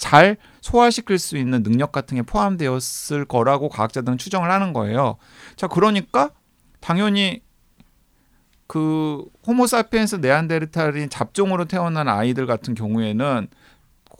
잘 0.00 0.36
소화시킬 0.62 1.18
수 1.18 1.36
있는 1.36 1.62
능력 1.62 1.92
같은 1.92 2.16
게 2.16 2.22
포함되었을 2.22 3.26
거라고 3.26 3.68
과학자들은 3.68 4.18
추정을 4.18 4.50
하는 4.50 4.72
거예요. 4.72 5.16
자, 5.56 5.68
그러니까 5.68 6.30
당연히 6.80 7.42
그 8.66 9.24
호모사피엔스 9.46 10.16
네안데르탈인 10.16 11.10
잡종으로 11.10 11.66
태어난 11.66 12.08
아이들 12.08 12.46
같은 12.46 12.74
경우에는 12.74 13.48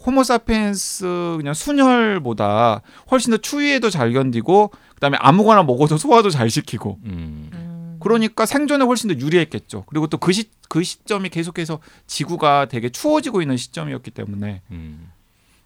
호모사피엔스 0.06 1.36
그냥 1.38 1.54
순혈보다 1.54 2.82
훨씬 3.10 3.30
더 3.30 3.36
추위에도 3.38 3.90
잘 3.90 4.12
견디고 4.12 4.70
그다음에 4.94 5.16
아무거나 5.20 5.62
먹어도 5.62 5.96
소화도 5.98 6.30
잘 6.30 6.50
시키고 6.50 6.98
음. 7.04 7.50
음. 7.52 7.96
그러니까 8.00 8.44
생존에 8.46 8.84
훨씬 8.84 9.08
더 9.08 9.18
유리했겠죠. 9.18 9.84
그리고 9.86 10.06
또 10.06 10.18
그 10.18 10.32
시 10.32 10.50
그 10.68 10.84
시점이 10.84 11.30
계속해서 11.30 11.80
지구가 12.06 12.66
되게 12.66 12.90
추워지고 12.90 13.42
있는 13.42 13.56
시점이었기 13.56 14.12
때문에 14.12 14.62
음. 14.70 15.10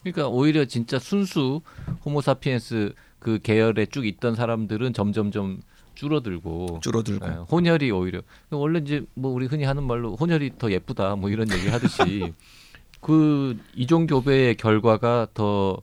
그러니까 0.04 0.28
오히려 0.28 0.66
진짜 0.66 0.98
순수 0.98 1.62
호모사피엔스 2.04 2.94
그 3.18 3.38
계열에 3.42 3.86
쭉 3.86 4.06
있던 4.06 4.34
사람들은 4.34 4.92
점점점 4.92 5.60
줄어들고 5.94 6.80
줄어들고. 6.82 7.26
예, 7.26 7.30
혼혈이 7.50 7.90
오히려 7.90 8.20
원래 8.50 8.80
이제 8.80 9.04
뭐 9.14 9.32
우리 9.32 9.46
흔히 9.46 9.64
하는 9.64 9.82
말로 9.84 10.14
혼혈이 10.16 10.52
더 10.58 10.70
예쁘다 10.70 11.16
뭐 11.16 11.30
이런 11.30 11.50
얘기 11.50 11.68
하듯이 11.68 12.32
그 13.00 13.56
이종 13.74 14.06
교배의 14.06 14.56
결과가 14.56 15.28
더 15.32 15.80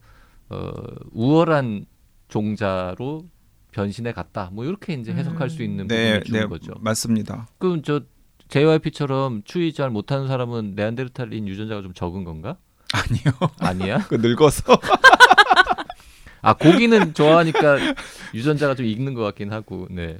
어, 0.50 0.72
우월한 1.14 1.86
종자로 2.28 3.26
변신해 3.72 4.12
갔다 4.12 4.50
뭐 4.52 4.66
이렇게 4.66 4.94
이제 4.94 5.14
해석할 5.14 5.50
수 5.50 5.64
있는 5.64 5.88
네, 5.88 5.96
부분을 5.96 6.24
주는 6.24 6.40
네, 6.42 6.46
거죠. 6.48 6.74
맞습니다. 6.80 7.48
그럼 7.58 7.82
저 7.82 8.02
JYP처럼 8.50 9.44
추위 9.46 9.72
잘 9.74 9.90
못하는 9.90 10.28
사람은 10.28 10.76
네안데르탈인 10.76 11.48
유전자가 11.48 11.82
좀 11.82 11.94
적은 11.94 12.26
건가? 12.26 12.58
아니요. 13.10 13.52
아니야? 13.60 14.06
그 14.08 14.16
늙어서. 14.16 14.64
아 16.44 16.54
고기는 16.54 17.14
좋아하니까 17.14 17.78
유전자가 18.34 18.74
좀 18.76 18.86
익는 18.88 19.14
것 19.14 19.22
같긴 19.22 19.52
하고 19.54 19.88
네, 19.92 20.18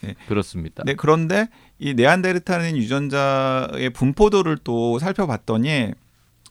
네. 0.00 0.14
그렇습니다. 0.26 0.82
네, 0.84 0.94
그런데 0.94 1.48
이 1.78 1.94
네안데르탈인 1.94 2.76
유전자의 2.76 3.90
분포도를 3.90 4.58
또 4.64 4.98
살펴봤더니 4.98 5.92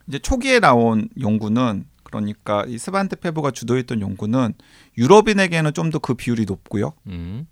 이제 0.07 0.19
초기에 0.19 0.61
나온 0.61 1.09
연구는 1.19 1.85
그러니까 2.03 2.63
이 2.67 2.77
스반테 2.77 3.17
페보가 3.17 3.51
주도했던 3.51 3.99
연구는 3.99 4.53
유럽인에게는 4.97 5.73
좀 5.73 5.91
더 5.91 5.99
그 5.99 6.13
비율이 6.13 6.45
높고요. 6.45 6.93
음, 7.07 7.45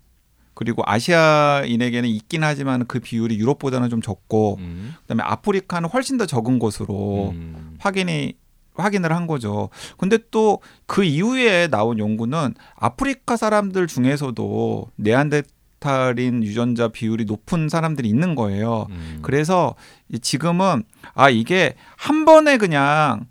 그리고 0.56 0.82
아시아인에게는 0.86 2.08
있긴 2.08 2.42
하지만 2.42 2.86
그 2.86 2.98
비율이 2.98 3.38
유럽보다는 3.38 3.88
좀 3.90 4.00
적고 4.00 4.56
음, 4.58 4.94
그다음에 5.02 5.22
아프리카는 5.22 5.88
훨씬 5.90 6.16
더 6.16 6.26
적은 6.26 6.58
것으로 6.58 7.30
음, 7.34 7.76
확인이 7.78 8.34
확인을 8.74 9.12
한 9.14 9.26
거죠. 9.26 9.68
근데 9.98 10.18
또 10.30 10.60
그 10.86 11.04
이후에 11.04 11.68
나온 11.68 11.98
연구는 11.98 12.54
아프리카 12.74 13.36
사람들 13.36 13.86
중에서도 13.86 14.90
네안데르탈인 14.96 16.42
유전자 16.42 16.88
비율이 16.88 17.24
높은 17.26 17.68
사람들이 17.68 18.08
있는 18.08 18.34
거예요. 18.34 18.86
음. 18.90 19.18
그래서 19.22 19.74
이- 20.08 20.18
지금은 20.18 20.84
아 21.14 21.28
이게 21.28 21.74
한 21.96 22.24
번에 22.24 22.56
그냥 22.56 23.26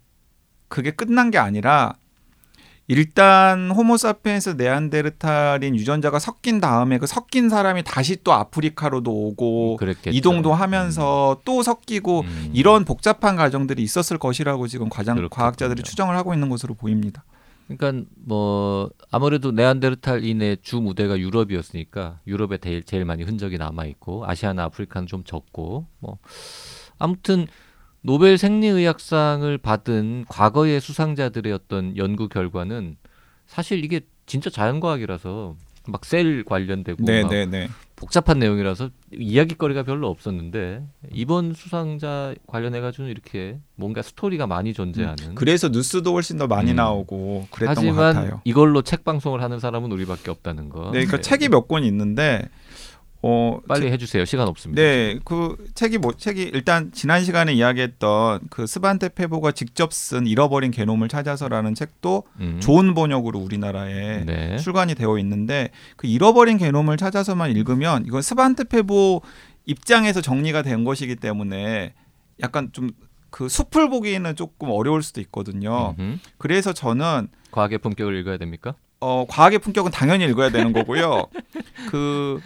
그게 0.67 0.91
끝난 0.91 1.31
게 1.31 1.37
아니라 1.37 1.93
일단 2.87 3.71
호모사피엔스 3.71 4.49
네안데르탈인 4.57 5.75
유전자가 5.75 6.19
섞인 6.19 6.59
다음에 6.59 6.99
그 6.99 7.07
섞인 7.07 7.49
사람이 7.49 7.83
다시 7.83 8.17
또 8.23 8.33
아프리카로도 8.33 9.11
오고 9.11 9.77
그랬겠죠. 9.77 10.15
이동도 10.15 10.53
하면서 10.53 11.41
또 11.45 11.63
섞이고 11.63 12.21
음. 12.21 12.51
이런 12.53 12.85
복잡한 12.85 13.35
과정들이 13.35 13.81
있었을 13.81 14.19
것이라고 14.19 14.67
지금 14.67 14.89
과장, 14.89 15.15
그렇겠군요. 15.15 15.41
과학자들이 15.41 15.81
추정을 15.81 16.15
하고 16.15 16.33
있는 16.33 16.49
것으로 16.49 16.75
보입니다. 16.75 17.23
그러니까 17.67 18.07
뭐 18.23 18.91
아무래도 19.09 19.51
네안데르탈인의 19.51 20.57
주 20.61 20.79
무대가 20.79 21.17
유럽이었으니까 21.17 22.19
유럽에 22.27 22.59
제일, 22.59 22.83
제일 22.83 23.05
많이 23.05 23.23
흔적이 23.23 23.57
남아 23.57 23.85
있고 23.85 24.23
아시아나 24.27 24.65
아프리카는 24.65 25.07
좀 25.07 25.23
적고 25.23 25.87
뭐 25.97 26.19
아무튼 26.99 27.47
노벨 28.05 28.37
생리의학상을 28.37 29.57
받은 29.57 30.25
과거의 30.29 30.79
수상자들의 30.79 31.51
어떤 31.51 31.97
연구 31.97 32.29
결과는 32.29 32.97
사실 33.47 33.83
이게 33.83 34.01
진짜 34.27 34.51
자연과학이라서 34.51 35.55
막 35.87 36.05
셀 36.05 36.43
관련되고 36.43 37.03
막 37.03 37.05
네네네. 37.11 37.67
복잡한 37.95 38.37
내용이라서 38.39 38.89
이야기거리가 39.13 39.83
별로 39.83 40.07
없었는데 40.09 40.83
이번 41.13 41.53
수상자 41.53 42.35
관련해 42.45 42.79
가지고는 42.81 43.09
이렇게 43.11 43.57
뭔가 43.75 44.01
스토리가 44.03 44.45
많이 44.47 44.73
존재하는 44.73 45.33
그래서 45.35 45.69
뉴스도 45.69 46.11
훨씬 46.13 46.37
더 46.37 46.45
많이 46.47 46.71
음. 46.71 46.75
나오고 46.75 47.47
그랬던 47.49 47.75
것 47.75 47.81
하지만 47.81 48.13
같아요. 48.15 48.41
이걸로 48.43 48.81
책 48.83 49.03
방송을 49.03 49.41
하는 49.41 49.59
사람은 49.59 49.91
우리밖에 49.91 50.29
없다는 50.29 50.69
거. 50.69 50.85
네, 50.91 51.05
그러니까 51.05 51.21
책이 51.21 51.49
몇 51.49 51.67
권 51.67 51.83
있는데 51.85 52.49
어 53.27 53.59
빨리 53.67 53.91
해주세요. 53.91 54.23
시간 54.25 54.47
없습니다. 54.47 54.79
네, 54.79 55.19
그 55.25 55.57
책이 55.73 55.97
뭐 55.97 56.13
책이 56.13 56.51
일단 56.53 56.91
지난 56.93 57.23
시간에 57.23 57.53
이야기했던 57.53 58.41
그 58.51 58.67
스반테 58.67 59.09
페보가 59.09 59.51
직접 59.51 59.93
쓴 59.93 60.27
잃어버린 60.27 60.69
게놈을 60.69 61.07
찾아서라는 61.07 61.73
책도 61.73 62.23
음. 62.39 62.59
좋은 62.61 62.93
번역으로 62.93 63.39
우리나라에 63.39 64.25
네. 64.25 64.57
출간이 64.57 64.93
되어 64.93 65.17
있는데 65.17 65.71
그 65.95 66.05
잃어버린 66.05 66.57
게놈을 66.57 66.97
찾아서만 66.97 67.49
읽으면 67.51 68.05
이건 68.05 68.21
스반테 68.21 68.65
페보 68.65 69.21
입장에서 69.65 70.21
정리가 70.21 70.61
된 70.61 70.83
것이기 70.83 71.15
때문에 71.15 71.93
약간 72.41 72.69
좀 72.73 72.91
그 73.35 73.49
숲을 73.49 73.89
보기에는 73.89 74.37
조금 74.37 74.69
어려울 74.69 75.03
수도 75.03 75.19
있거든요. 75.19 75.93
음흠. 75.99 76.19
그래서 76.37 76.71
저는 76.71 77.27
과학의 77.51 77.79
품격을 77.79 78.15
읽어야 78.19 78.37
됩니까? 78.37 78.75
어, 79.01 79.25
과학의 79.27 79.59
품격은 79.59 79.91
당연히 79.91 80.23
읽어야 80.23 80.51
되는 80.51 80.71
거고요. 80.71 81.25
그 81.91 82.39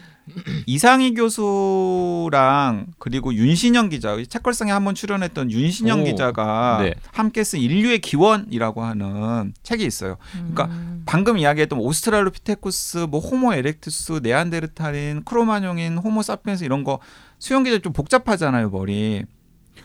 이상희 0.66 1.14
교수랑 1.14 2.88
그리고 2.98 3.34
윤신영 3.34 3.90
기자, 3.90 4.18
책걸상에 4.28 4.72
한번 4.72 4.96
출연했던 4.96 5.52
윤신영 5.52 6.02
오, 6.02 6.04
기자가 6.04 6.80
네. 6.82 6.94
함께 7.12 7.44
쓴 7.44 7.60
인류의 7.60 8.00
기원이라고 8.00 8.84
하는 8.84 9.54
책이 9.64 9.86
있어요. 9.86 10.18
그러니까 10.32 10.66
음. 10.66 11.04
방금 11.06 11.38
이야기했던 11.38 11.80
오스트랄로피테쿠스, 11.80 13.08
뭐 13.10 13.20
호모 13.20 13.54
에렉투스, 13.54 14.22
네안데르탈인, 14.24 15.24
크로마뇽인, 15.24 15.98
호모 15.98 16.22
사피엔스 16.22 16.64
이런 16.64 16.84
거 16.84 17.00
수영 17.40 17.64
기자 17.64 17.80
좀 17.80 17.94
복잡하잖아요 17.94 18.70
머리. 18.70 19.24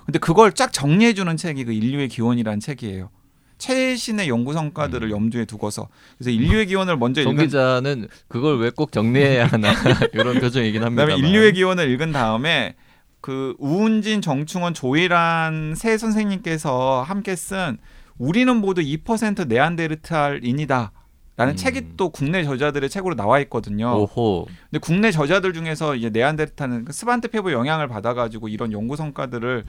근데 0.04 0.18
그걸 0.18 0.52
쫙 0.52 0.72
정리해주는 0.72 1.36
책이 1.36 1.64
그 1.64 1.72
인류의 1.72 2.08
기원이라는 2.08 2.60
책이에요. 2.60 3.10
최신의 3.64 4.28
연구 4.28 4.52
성과들을 4.52 5.08
음. 5.08 5.10
염두에 5.10 5.46
두고서 5.46 5.88
그래서 6.18 6.30
인류의 6.30 6.66
기원을 6.66 6.98
먼저 6.98 7.22
정 7.22 7.32
읽은 7.32 7.44
기자는 7.46 8.08
그걸 8.28 8.58
왜 8.58 8.70
꼭 8.70 8.92
정리해야 8.92 9.46
하나 9.46 9.72
이런 10.12 10.38
표정이긴 10.40 10.82
합니다. 10.82 11.06
그다음에 11.06 11.26
인류의 11.28 11.52
기원을 11.54 11.88
읽은 11.90 12.12
다음에 12.12 12.74
그 13.22 13.54
우은진, 13.58 14.20
정충원, 14.20 14.74
조이란 14.74 15.74
세 15.76 15.96
선생님께서 15.96 17.02
함께 17.02 17.34
쓴 17.36 17.78
우리는 18.18 18.54
모두 18.54 18.82
2% 18.82 19.46
네안데르탈인이다. 19.48 20.92
라는 21.36 21.54
음. 21.54 21.56
책이 21.56 21.96
또 21.96 22.10
국내 22.10 22.44
저자들의 22.44 22.88
책으로 22.90 23.16
나와 23.16 23.40
있거든요. 23.40 23.96
오호. 23.96 24.46
근데 24.70 24.78
국내 24.78 25.10
저자들 25.10 25.52
중에서 25.52 25.96
이제 25.96 26.10
네안데르탈은 26.10 26.84
그 26.84 26.92
스반테 26.92 27.28
페보 27.28 27.50
영향을 27.52 27.88
받아가지고 27.88 28.48
이런 28.48 28.70
연구 28.72 28.94
성과들을 28.94 29.64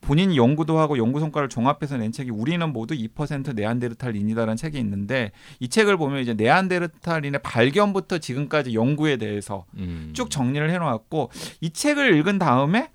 본인이 0.00 0.36
연구도 0.36 0.78
하고 0.78 0.98
연구 0.98 1.20
성과를 1.20 1.48
종합해서 1.48 1.96
낸 1.96 2.12
책이 2.12 2.30
우리는 2.30 2.72
모두 2.72 2.94
2% 2.94 3.54
네안데르탈인이다라는 3.54 4.56
책이 4.56 4.78
있는데 4.78 5.32
이 5.58 5.68
책을 5.68 5.96
보면 5.96 6.20
이제 6.20 6.34
네안데르탈인의 6.34 7.40
발견부터 7.42 8.18
지금까지 8.18 8.74
연구에 8.74 9.16
대해서 9.16 9.64
음. 9.76 10.12
쭉 10.14 10.30
정리를 10.30 10.68
해놓았고 10.70 11.30
이 11.60 11.70
책을 11.70 12.16
읽은 12.18 12.38
다음에 12.38 12.90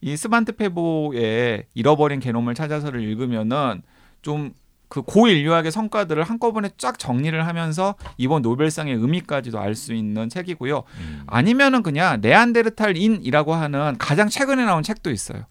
이 0.00 0.16
스반트 0.16 0.56
페보의 0.56 1.64
잃어버린 1.74 2.20
게놈을 2.20 2.54
찾아서를 2.54 3.00
읽으면은 3.02 3.82
좀 4.22 4.54
그 4.92 5.00
고인류학의 5.00 5.72
성과들을 5.72 6.22
한꺼번에 6.22 6.68
쫙 6.76 6.98
정리를 6.98 7.46
하면서 7.46 7.94
이번 8.18 8.42
노벨상의 8.42 8.94
의미까지도 8.94 9.58
알 9.58 9.74
수 9.74 9.94
있는 9.94 10.28
책이고요. 10.28 10.82
음. 10.98 11.22
아니면은 11.26 11.82
그냥 11.82 12.20
네안데르탈인이라고 12.20 13.54
하는 13.54 13.96
가장 13.96 14.28
최근에 14.28 14.66
나온 14.66 14.82
책도 14.82 15.10
있어요. 15.10 15.44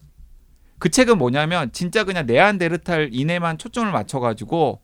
그 0.82 0.88
책은 0.88 1.16
뭐냐면 1.16 1.70
진짜 1.70 2.02
그냥 2.02 2.26
네안데르탈인에만 2.26 3.56
초점을 3.56 3.92
맞춰가지고 3.92 4.80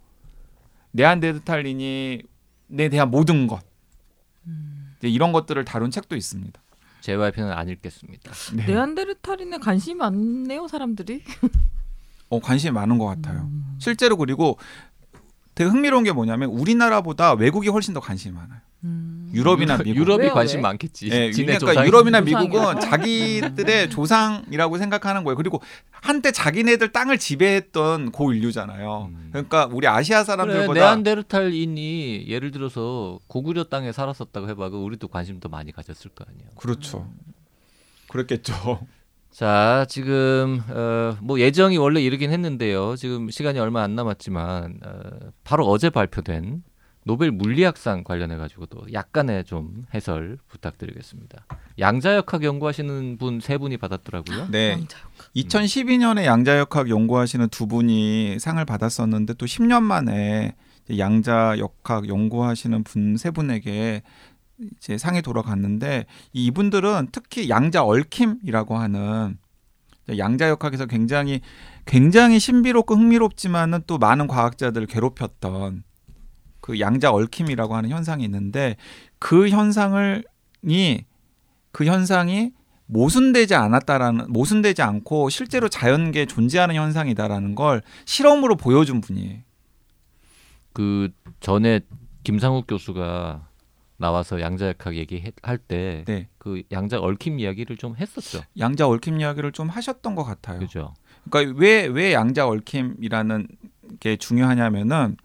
네안데르탈인이 0.93 2.23
에 2.79 2.89
대한 2.89 3.11
모든 3.11 3.49
것 3.49 3.61
이제 4.99 5.09
이런 5.09 5.33
것들을 5.33 5.65
다룬 5.65 5.91
책도 5.91 6.15
있습니다. 6.15 6.63
JYP는 7.01 7.51
안 7.51 7.69
읽겠습니다. 7.69 8.31
네. 8.55 8.67
네안데르탈인에 8.67 9.59
관심이 9.59 9.97
많네요 9.97 10.69
사람들이. 10.69 11.25
어, 12.31 12.39
관심이 12.39 12.71
많은 12.71 12.99
것 12.99 13.07
같아요. 13.07 13.41
음. 13.51 13.77
실제로 13.81 14.17
그리고 14.17 14.57
되게 15.57 15.69
흥미로운 15.69 16.05
게 16.05 16.13
뭐냐면 16.13 16.51
우리나라보다 16.51 17.33
외국이 17.33 17.71
훨씬 17.71 17.93
더 17.93 17.99
관심이 17.99 18.37
많아요. 18.37 18.61
음. 18.85 19.18
유럽이나 19.33 19.77
미국. 19.79 19.97
유럽이 19.97 20.23
왜요, 20.25 20.35
관심 20.35 20.59
왜? 20.59 20.63
많겠지. 20.63 21.09
예, 21.11 21.31
지네 21.33 21.59
그러니까. 21.59 21.87
유럽이나. 21.87 22.21
미국은 22.21 22.81
자기들의 22.81 23.91
조상이라고 23.91 24.79
생각하는 24.79 25.25
거예요. 25.25 25.37
그리고 25.37 25.61
한때 25.91 26.31
자기네들 26.33 26.93
땅을 26.93 27.19
지배했던 27.19 28.13
고인류잖아요. 28.13 29.11
음. 29.13 29.29
그러니까 29.33 29.69
우리 29.71 29.87
아시아 29.87 30.19
그래, 30.23 30.25
사람들보다 30.25 30.81
네안데르탈인이 30.81 32.27
예를 32.29 32.51
들어서 32.51 33.19
고구려 33.27 33.65
땅에 33.65 33.93
살았었다고 33.93 34.49
해봐. 34.49 34.71
그 34.71 34.77
우리도 34.77 35.09
관심 35.09 35.41
더 35.41 35.49
많이 35.49 35.73
가졌을 35.73 36.11
거 36.11 36.25
아니에요. 36.29 36.51
그렇죠. 36.57 37.09
그랬겠죠. 38.09 38.81
자, 39.31 39.85
지금 39.89 40.63
어, 40.71 41.17
뭐 41.21 41.39
예정이 41.39 41.77
원래 41.77 42.01
이르긴 42.01 42.31
했는데요. 42.33 42.97
지금 42.97 43.31
시간이 43.31 43.59
얼마 43.59 43.83
안 43.83 43.95
남았지만 43.95 44.81
어, 44.85 45.01
바로 45.45 45.67
어제 45.67 45.91
발표된 45.91 46.63
노벨 47.09 47.31
물리학상 47.33 48.05
관련해 48.05 48.37
가지고도 48.37 48.93
약간의 48.93 49.45
좀 49.45 49.87
해설 49.95 50.37
부탁드리겠습니다. 50.47 51.47
양자역학 51.79 52.45
연구하시는 52.45 53.17
분 53.17 53.41
세 53.41 53.57
분이 53.57 53.79
받았더라고요. 53.79 54.49
네. 54.51 54.73
왕자역. 54.75 55.05
2012년에 55.35 56.27
양자역학 56.27 56.91
연구하시는 56.91 57.49
두 57.49 57.67
분이 57.67 58.39
상을 58.39 58.63
받았었는데 58.63 59.35
또 59.35 59.47
10년 59.47 59.83
만에 59.85 60.55
양자역학 60.99 62.09
연구하시는 62.09 62.85
분 62.85 63.17
세 63.17 63.31
분에게 63.31 64.03
이제 64.77 64.99
상이 64.99 65.23
돌아갔는데 65.23 66.05
이 66.35 66.45
이분들은 66.47 67.09
특히 67.11 67.49
양자 67.49 67.85
얽힘이라고 67.85 68.77
하는 68.77 69.39
양자역학에서 70.15 70.85
굉장히 70.87 71.41
굉장히 71.87 72.39
신비롭고 72.39 72.97
흥미롭지만은 72.97 73.85
또 73.87 73.97
많은 73.97 74.27
과학자들을 74.27 74.87
괴롭혔던 74.89 75.85
그 76.69 76.81
양자 76.81 77.11
얽힘이라고 77.13 77.75
하는 77.75 77.89
현상이 77.89 78.23
있는데 78.25 78.77
그 79.19 79.49
현상을 79.49 80.23
이그 80.63 81.87
현상이 81.87 82.53
모순되지 82.85 83.55
않았다라는 83.55 84.27
모순되지 84.31 84.83
않고 84.83 85.31
실제로 85.31 85.71
자연계에 85.71 86.27
존재하는 86.27 86.75
현상이다라는 86.75 87.55
걸 87.55 87.81
실험으로 88.05 88.57
보여준 88.57 89.01
분이에요. 89.01 89.39
그 90.75 91.09
전에 91.41 91.81
김상욱 92.23 92.67
교수가 92.69 93.49
나와서 93.97 94.39
양자역학 94.39 94.95
얘기할 94.95 95.57
때그 95.57 96.05
네. 96.07 96.29
양자 96.71 97.01
얽힘 97.01 97.41
이야기를 97.41 97.79
좀 97.79 97.97
했었죠. 97.97 98.43
양자 98.59 98.87
얽힘 98.87 99.23
이야기를 99.23 99.53
좀 99.53 99.71
하셨던 99.71 100.15
것 100.15 100.25
같아요. 100.25 100.59
그죠? 100.59 100.93
그러니까 101.31 101.59
왜 101.59 101.87
왜 101.87 102.13
양자 102.13 102.47
얽힘이라는 102.47 103.49
게 104.01 104.17
중요하냐면은 104.17 105.17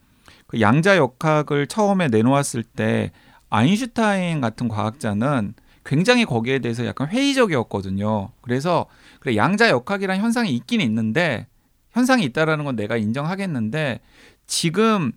그 0.54 0.62
양자 0.62 0.98
역학을 0.98 1.66
처음에 1.66 2.10
내놓았을 2.10 2.62
때 2.62 3.12
아인슈타인 3.50 4.40
같은 4.40 4.68
과학자는 4.68 5.56
굉장히 5.84 6.26
거기에 6.26 6.60
대해서 6.60 6.86
약간 6.86 7.08
회의적이었거든요. 7.08 8.30
그래서 8.42 8.86
그래 9.20 9.36
양자 9.36 9.70
역학이란 9.70 10.20
현상이 10.20 10.52
있긴 10.52 10.80
있는데 10.82 11.48
현상이 11.90 12.24
있다라는 12.26 12.66
건 12.66 12.76
내가 12.76 12.98
인정하겠는데 12.98 14.02
지금 14.46 15.12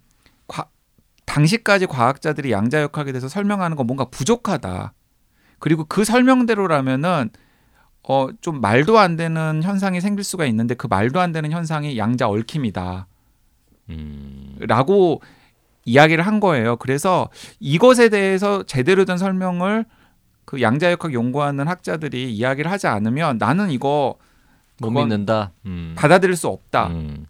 과, 0.48 0.70
당시까지 1.26 1.84
과학자들이 1.84 2.50
양자 2.50 2.80
역학에 2.80 3.12
대해서 3.12 3.28
설명하는 3.28 3.76
건 3.76 3.86
뭔가 3.86 4.06
부족하다. 4.06 4.94
그리고 5.58 5.84
그 5.84 6.04
설명대로라면은 6.04 7.28
어 8.08 8.28
좀 8.40 8.62
말도 8.62 8.98
안 8.98 9.16
되는 9.16 9.62
현상이 9.62 10.00
생길 10.00 10.24
수가 10.24 10.46
있는데 10.46 10.74
그 10.74 10.86
말도 10.86 11.20
안 11.20 11.32
되는 11.32 11.50
현상이 11.52 11.98
양자 11.98 12.26
얽힘이다. 12.26 13.06
음. 13.90 14.56
라고 14.60 15.20
이야기를 15.84 16.26
한 16.26 16.40
거예요. 16.40 16.76
그래서 16.76 17.28
이것에 17.60 18.08
대해서 18.08 18.64
제대로 18.64 19.04
된 19.04 19.16
설명을 19.18 19.84
그 20.44 20.60
양자역학 20.60 21.12
연구하는 21.12 21.68
학자들이 21.68 22.32
이야기를 22.32 22.70
하지 22.70 22.86
않으면 22.86 23.38
나는 23.38 23.70
이거 23.70 24.16
못 24.80 24.90
믿는다. 24.90 25.52
음. 25.66 25.94
받아들일 25.96 26.36
수 26.36 26.48
없다. 26.48 26.88
음. 26.88 27.26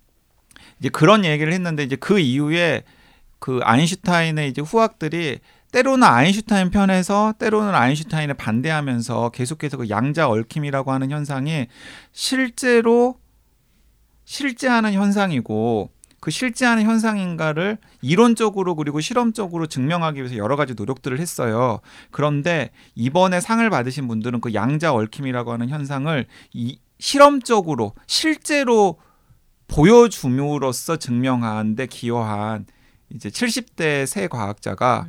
이제 0.79 0.89
그런 0.89 1.25
얘기를 1.25 1.53
했는데 1.53 1.83
이제 1.83 1.97
그 1.97 2.19
이후에 2.19 2.83
그 3.39 3.61
아인슈타인의 3.63 4.49
이제 4.49 4.61
후학들이 4.61 5.41
때로는 5.73 6.07
아인슈타인 6.07 6.71
편에서 6.71 7.35
때로는 7.39 7.75
아인슈타인을 7.75 8.35
반대하면서 8.35 9.31
계속해서 9.31 9.77
그 9.77 9.89
양자 9.89 10.29
얽힘이라고 10.29 10.93
하는 10.93 11.11
현상이 11.11 11.67
실제로 12.13 13.19
실제하는 14.25 14.93
현상이고 14.93 15.91
그 16.27 16.33
실제하는 16.33 16.83
현상인가를 16.83 17.79
이론적으로 18.03 18.75
그리고 18.75 19.01
실험적으로 19.01 19.69
증명하기 19.69 20.19
위해서 20.19 20.37
여러 20.37 20.57
가지 20.57 20.75
노력들을 20.75 21.21
했어요. 21.21 21.79
그런데 22.11 22.73
이번에 22.97 23.41
상을 23.41 23.71
받으신 23.71 24.09
분들은 24.09 24.41
그 24.41 24.53
양자 24.53 24.93
얽힘이라고 24.93 25.53
하는 25.53 25.69
현상을 25.69 26.27
이 26.53 26.81
실험적으로 26.99 27.93
실제로 28.09 28.99
보여줌으로써 29.69 30.97
증명하는데 30.97 31.87
기여한 31.87 32.67
이제 33.11 33.29
70대 33.29 34.05
새 34.05 34.27
과학자가 34.27 35.07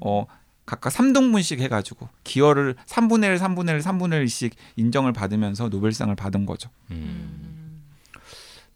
어 0.00 0.26
각각 0.66 0.92
3등분씩 0.92 1.60
해가지고 1.60 2.08
기여를 2.24 2.74
3분의 2.88 3.26
1, 3.26 3.36
3분의 3.36 3.68
1, 3.68 3.78
3분의 3.78 4.24
1씩 4.24 4.50
인정을 4.74 5.12
받으면서 5.12 5.68
노벨상을 5.68 6.12
받은 6.16 6.44
거죠. 6.44 6.70
음. 6.90 7.49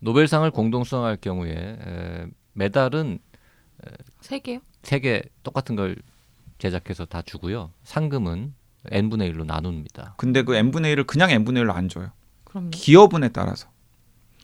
노벨상을 0.05 0.49
공동 0.51 0.85
수상할 0.85 1.17
경우에 1.17 1.51
에, 1.53 2.27
메달은 2.53 3.19
세 4.21 4.39
개요? 4.39 4.61
세 4.83 5.01
개 5.01 5.23
똑같은 5.43 5.77
걸 5.77 5.97
제작해서 6.59 7.05
다 7.07 7.23
주고요. 7.23 7.71
상금은 7.85 8.55
n 8.91 9.09
분의 9.09 9.33
1로 9.33 9.45
나눕니다. 9.47 10.15
근데 10.19 10.43
그 10.43 10.55
n분의 10.55 10.95
1을 10.95 11.07
그냥 11.07 11.31
n분의 11.31 11.65
1로 11.65 11.75
안 11.75 11.89
줘요. 11.89 12.11
그럼 12.45 12.71
기여분에 12.71 13.31
따라서. 13.31 13.69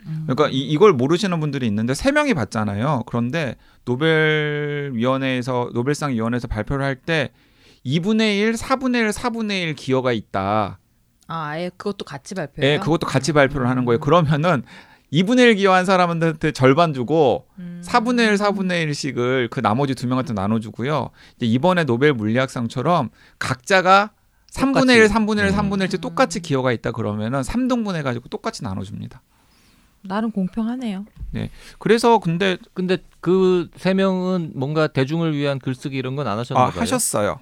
음. 0.06 0.22
그러니까 0.26 0.48
이, 0.48 0.60
이걸 0.62 0.94
모르시는 0.94 1.38
분들이 1.40 1.66
있는데 1.66 1.92
세 1.92 2.10
명이 2.10 2.32
받잖아요. 2.32 3.02
그런데 3.06 3.56
노벨 3.84 4.92
위원회에서 4.94 5.70
노벨상 5.74 6.12
위원회에서 6.12 6.48
발표를 6.48 6.84
할 6.84 6.96
때 6.96 7.32
2분의 7.84 8.38
1, 8.40 8.52
4분의 8.54 8.96
1, 8.96 9.08
4분의 9.10 9.62
1 9.62 9.74
기여가 9.74 10.12
있다. 10.12 10.78
아 11.28 11.44
아예 11.48 11.70
그것도 11.76 12.04
같이 12.06 12.34
발표해요? 12.34 12.72
예, 12.74 12.78
그것도 12.78 13.06
같이 13.06 13.32
발표를 13.32 13.68
하는 13.68 13.84
거예요. 13.84 14.00
그러면은 14.00 14.64
2분의 15.12 15.40
1 15.40 15.54
기여한 15.56 15.84
사람한테 15.84 16.52
절반 16.52 16.94
주고 16.94 17.46
음. 17.58 17.82
4분의 17.84 18.28
1, 18.28 18.34
4분의 18.34 18.86
1씩을 18.88 19.50
그 19.50 19.60
나머지 19.60 19.94
두 19.94 20.06
명한테 20.06 20.32
나눠주고요. 20.34 21.10
이제 21.36 21.46
이번에 21.46 21.84
노벨 21.84 22.12
물리학상처럼 22.12 23.10
각자가 23.38 24.10
3분의 24.52 24.96
1, 24.96 25.06
3분의 25.08 25.38
1, 25.38 25.44
음. 25.46 25.56
3분의 25.56 25.88
1씩 25.88 26.00
똑같이 26.00 26.40
기여가 26.40 26.72
있다 26.72 26.92
그러면은 26.92 27.40
3등분 27.42 27.96
해가지고 27.96 28.28
똑같이 28.28 28.62
나눠줍니다. 28.64 29.22
나름 30.02 30.30
공평하네요. 30.30 31.04
그래서 31.78 32.18
근데 32.18 32.56
근데 32.72 32.98
그 33.20 33.68
세 33.76 33.92
명은 33.94 34.52
뭔가 34.54 34.86
대중을 34.86 35.36
위한 35.36 35.58
글쓰기 35.58 35.96
이런 35.96 36.16
건 36.16 36.26
안 36.26 36.38
하셨나 36.38 36.62
아. 36.62 36.68
하셨어요. 36.70 37.40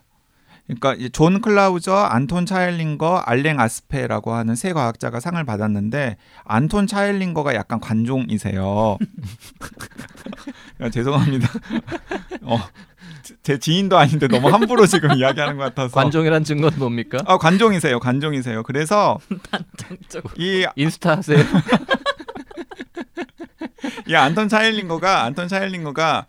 그러니까 0.69 0.97
존 1.13 1.41
클라우저, 1.41 1.95
안톤 1.95 2.45
차일링거, 2.45 3.23
알랭 3.25 3.59
아스페라고 3.59 4.35
하는 4.35 4.55
세 4.55 4.75
과학자가 4.75 5.19
상을 5.19 5.43
받았는데 5.43 6.19
안톤 6.45 6.87
차일링거가 6.87 7.55
약간 7.55 7.81
관종이세요. 7.81 8.99
야, 10.83 10.91
죄송합니다. 10.93 11.49
어, 12.45 12.59
제 13.43 13.59
지인도 13.59 13.97
아닌데 13.97 14.29
너무 14.29 14.49
함부로 14.49 14.87
지금 14.87 15.13
이야기하는 15.13 15.57
것 15.57 15.65
같아서. 15.65 15.95
관종이란 15.95 16.45
증거는 16.45 16.79
뭡니까? 16.79 17.17
아 17.27 17.39
관종이세요, 17.39 17.99
관종이세요. 17.99 18.63
그래서. 18.63 19.19
이, 20.37 20.67
인스타 20.77 21.17
하세요. 21.17 21.39
이 24.07 24.15
안톤 24.15 24.51
차일링거가 24.51 25.25
안톤 25.25 25.49
차일링거가 25.49 26.27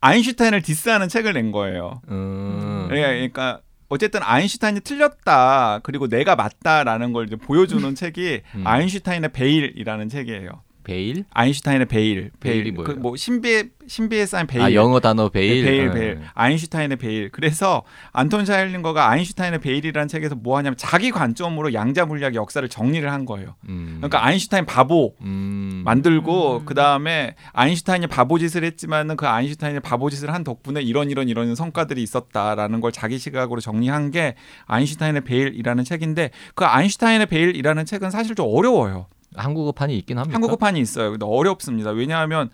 아인슈타인을 0.00 0.62
diss하는 0.62 1.10
책을 1.10 1.34
낸 1.34 1.52
거예요. 1.52 2.00
음. 2.08 2.88
예, 2.90 3.02
그러니까 3.02 3.60
어쨌든 3.92 4.20
아인슈타인이 4.22 4.80
틀렸다 4.80 5.80
그리고 5.82 6.08
내가 6.08 6.34
맞다라는 6.34 7.12
걸 7.12 7.26
이제 7.26 7.36
보여주는 7.36 7.94
책이 7.94 8.40
음. 8.54 8.66
아인슈타인의 8.66 9.32
베일이라는 9.32 10.08
책이에요. 10.08 10.62
베일? 10.82 11.24
아인슈타인의 11.30 11.86
베일, 11.86 12.30
베일이 12.40 12.72
뭐예요? 12.72 12.96
그뭐 12.96 13.16
신비에 13.16 13.68
신비에 13.86 14.26
쌓인 14.26 14.46
베일. 14.46 14.62
아 14.62 14.72
영어 14.72 14.98
단어 14.98 15.28
베일. 15.28 15.64
네, 15.64 15.70
베일, 15.70 15.88
아. 15.88 15.92
베일. 15.92 16.20
아인슈타인의 16.34 16.96
베일. 16.96 17.28
그래서 17.30 17.82
안톤 18.12 18.46
차일링거가 18.46 19.10
아인슈타인의 19.10 19.60
베일이라는 19.60 20.08
책에서 20.08 20.36
뭐 20.36 20.56
하냐면 20.56 20.76
자기 20.76 21.10
관점으로 21.10 21.74
양자 21.74 22.06
물리학 22.06 22.34
역사를 22.34 22.66
정리를 22.66 23.10
한 23.12 23.26
거예요. 23.26 23.54
음. 23.68 23.96
그러니까 23.98 24.24
아인슈타인 24.24 24.64
바보 24.64 25.14
음. 25.20 25.51
만들고 25.84 26.58
음. 26.58 26.64
그 26.64 26.74
다음에 26.74 27.34
아인슈타인이 27.52 28.06
바보짓을 28.06 28.64
했지만은 28.64 29.16
그 29.16 29.26
아인슈타인이 29.26 29.80
바보짓을 29.80 30.32
한 30.32 30.44
덕분에 30.44 30.82
이런 30.82 31.10
이런 31.10 31.28
이런 31.28 31.54
성과들이 31.54 32.02
있었다라는 32.02 32.80
걸 32.80 32.92
자기 32.92 33.18
시각으로 33.18 33.60
정리한 33.60 34.10
게 34.10 34.34
아인슈타인의 34.66 35.22
베일이라는 35.24 35.84
책인데 35.84 36.30
그 36.54 36.64
아인슈타인의 36.64 37.26
베일이라는 37.26 37.84
책은 37.86 38.10
사실 38.10 38.34
좀 38.34 38.48
어려워요. 38.48 39.06
한국어판이 39.34 39.96
있긴 39.98 40.18
합니까? 40.18 40.34
한국어판이 40.34 40.80
있어요. 40.80 41.10
근데 41.10 41.24
어렵습니다. 41.26 41.90
왜냐하면 41.90 42.50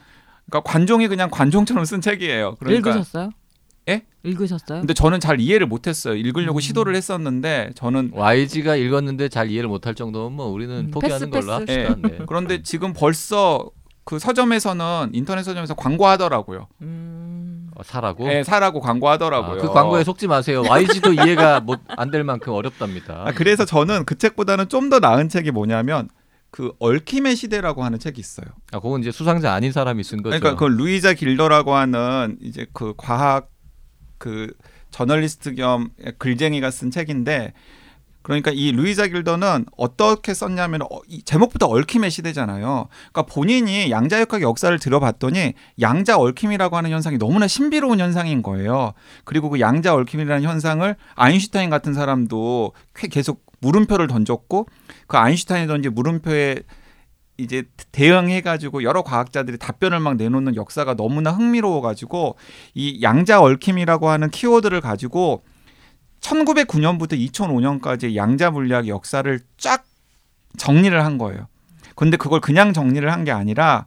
그러니까 0.46 0.70
관종이 0.70 1.08
그냥 1.08 1.28
관종처럼 1.30 1.84
쓴 1.84 2.00
책이에요. 2.00 2.56
그러니까 2.58 2.90
읽으셨어요? 2.90 3.30
예? 3.88 4.04
읽으셨어요? 4.22 4.80
근데 4.80 4.92
저는 4.94 5.20
잘 5.20 5.40
이해를 5.40 5.66
못했어요. 5.66 6.14
읽으려고 6.14 6.58
음. 6.58 6.60
시도를 6.60 6.94
했었는데 6.94 7.70
저는 7.74 8.10
YG가 8.14 8.76
읽었는데 8.76 9.28
잘 9.28 9.50
이해를 9.50 9.68
못할 9.68 9.94
정도면 9.94 10.32
뭐 10.34 10.46
우리는 10.46 10.74
음, 10.76 10.90
포기하는 10.90 11.30
패스, 11.30 11.46
걸로 11.46 11.64
패스. 11.64 11.78
합시다. 11.80 12.08
네. 12.08 12.18
그런데 12.26 12.62
지금 12.62 12.92
벌써 12.92 13.70
그 14.04 14.18
서점에서는 14.18 15.10
인터넷 15.12 15.42
서점에서 15.42 15.74
광고하더라고요. 15.74 16.66
음. 16.82 17.70
어, 17.76 17.82
사라고. 17.82 18.30
예, 18.32 18.42
사라고 18.42 18.80
광고하더라고요. 18.80 19.58
아, 19.58 19.62
그 19.62 19.68
광고에 19.72 20.02
속지 20.04 20.26
마세요. 20.26 20.62
YG도 20.68 21.12
이해가 21.14 21.64
안 21.88 22.10
될 22.10 22.24
만큼 22.24 22.52
어렵답니다. 22.54 23.22
아, 23.26 23.32
그래서 23.32 23.64
저는 23.64 24.04
그 24.04 24.16
책보다는 24.18 24.68
좀 24.68 24.88
더 24.90 24.98
나은 24.98 25.28
책이 25.28 25.50
뭐냐면 25.50 26.08
그 26.50 26.72
얽힘의 26.78 27.36
시대라고 27.36 27.84
하는 27.84 27.98
책이 27.98 28.18
있어요. 28.18 28.46
아, 28.72 28.80
그건 28.80 29.02
이제 29.02 29.10
수상자 29.12 29.52
아닌 29.52 29.70
사람이 29.72 30.02
쓴 30.02 30.22
거죠. 30.22 30.38
그러니까 30.40 30.58
그 30.58 30.64
루이자 30.70 31.12
길더라고 31.12 31.74
하는 31.74 32.38
이제 32.40 32.66
그 32.72 32.94
과학 32.96 33.50
그 34.18 34.52
저널리스트 34.90 35.54
겸 35.54 35.90
글쟁이가 36.18 36.70
쓴 36.70 36.90
책인데 36.90 37.52
그러니까 38.22 38.50
이 38.52 38.72
루이자 38.72 39.06
길더는 39.06 39.66
어떻게 39.78 40.34
썼냐면 40.34 40.82
어, 40.82 40.88
이 41.08 41.22
제목부터 41.22 41.66
얽힘의 41.66 42.10
시대잖아요. 42.10 42.88
그러니까 43.12 43.22
본인이 43.22 43.90
양자역학 43.90 44.42
역사를 44.42 44.76
들어봤더니 44.78 45.54
양자 45.80 46.18
얽힘이라고 46.18 46.76
하는 46.76 46.90
현상이 46.90 47.16
너무나 47.16 47.46
신비로운 47.46 48.00
현상인 48.00 48.42
거예요. 48.42 48.92
그리고 49.24 49.48
그 49.48 49.60
양자 49.60 49.94
얽힘이라는 49.94 50.42
현상을 50.46 50.94
아인슈타인 51.14 51.70
같은 51.70 51.94
사람도 51.94 52.72
쾌- 52.94 53.08
계속 53.08 53.46
물음표를 53.60 54.08
던졌고 54.08 54.66
그 55.06 55.16
아인슈타인이 55.16 55.66
던진 55.66 55.94
물음표에 55.94 56.56
이제 57.38 57.62
대응해 57.92 58.40
가지고 58.40 58.82
여러 58.82 59.02
과학자들이 59.02 59.58
답변을 59.58 60.00
막 60.00 60.16
내놓는 60.16 60.56
역사가 60.56 60.94
너무나 60.94 61.30
흥미로워 61.30 61.80
가지고 61.80 62.36
이 62.74 63.00
양자 63.00 63.40
얽힘이라고 63.40 64.08
하는 64.10 64.28
키워드를 64.30 64.80
가지고 64.80 65.44
1909년부터 66.20 67.12
2005년까지 67.30 68.16
양자 68.16 68.50
물리학 68.50 68.88
역사를 68.88 69.40
쫙 69.56 69.84
정리를 70.56 71.04
한 71.04 71.16
거예요. 71.16 71.46
근데 71.94 72.16
그걸 72.16 72.40
그냥 72.40 72.72
정리를 72.72 73.10
한 73.10 73.24
게 73.24 73.30
아니라 73.30 73.86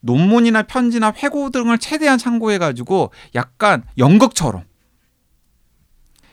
논문이나 0.00 0.64
편지나 0.64 1.12
회고 1.22 1.50
등을 1.50 1.78
최대한 1.78 2.18
참고해 2.18 2.58
가지고 2.58 3.12
약간 3.34 3.84
연극처럼 3.96 4.64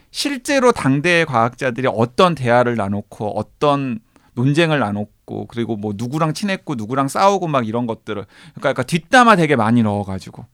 실제로 0.10 0.72
당대의 0.72 1.26
과학자들이 1.26 1.88
어떤 1.92 2.34
대화를 2.36 2.76
나눴고 2.76 3.38
어떤 3.38 4.00
논쟁을 4.34 4.80
나눴고 4.80 5.15
그리고 5.50 5.76
뭐 5.76 5.94
누구랑 5.96 6.34
친했고 6.34 6.76
누구랑 6.76 7.08
싸우고 7.08 7.48
막 7.48 7.68
이런 7.68 7.88
것들을 7.88 8.26
그러니까 8.54 8.70
약간 8.70 8.86
뒷담화 8.86 9.36
되게 9.36 9.56
많이 9.56 9.84
넣어가지고 9.84 10.46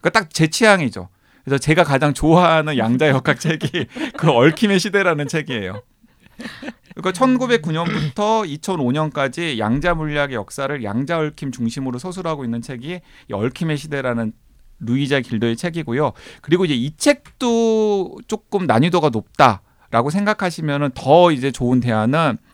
그러니까 0.00 0.10
딱 0.10 0.28
제 0.32 0.48
취향이죠. 0.48 1.08
그래서 1.44 1.58
제가 1.58 1.84
가장 1.84 2.12
좋아하는 2.14 2.76
양자 2.78 3.08
역학 3.08 3.40
책이 3.40 3.86
그 4.16 4.30
얽힘의 4.30 4.78
시대라는 4.78 5.28
책이에요. 5.28 5.82
그러니까 6.94 7.12
1909년부터 7.12 8.60
2005년까지 8.60 9.58
양자 9.58 9.94
물리학의 9.94 10.36
역사를 10.36 10.82
양자 10.84 11.18
얽힘 11.18 11.52
중심으로 11.52 11.98
서술하고 11.98 12.44
있는 12.44 12.62
책이 12.62 13.00
이 13.28 13.32
얽힘의 13.32 13.76
시대라는 13.76 14.32
루이자 14.80 15.20
길더의 15.20 15.56
책이고요. 15.56 16.12
그리고 16.40 16.64
이제 16.64 16.74
이 16.74 16.96
책도 16.96 18.18
조금 18.26 18.66
난이도가 18.66 19.10
높다라고 19.10 20.10
생각하시면은 20.10 20.90
더 20.94 21.30
이제 21.32 21.52
좋은 21.52 21.80
대안은 21.80 22.38
그 22.38 22.49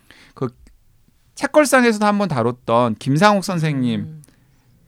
책걸상에서도 1.37 2.05
한번 2.05 2.29
다뤘던 2.29 2.97
김상욱 2.97 3.45
선생님 3.45 4.01
음. 4.01 4.23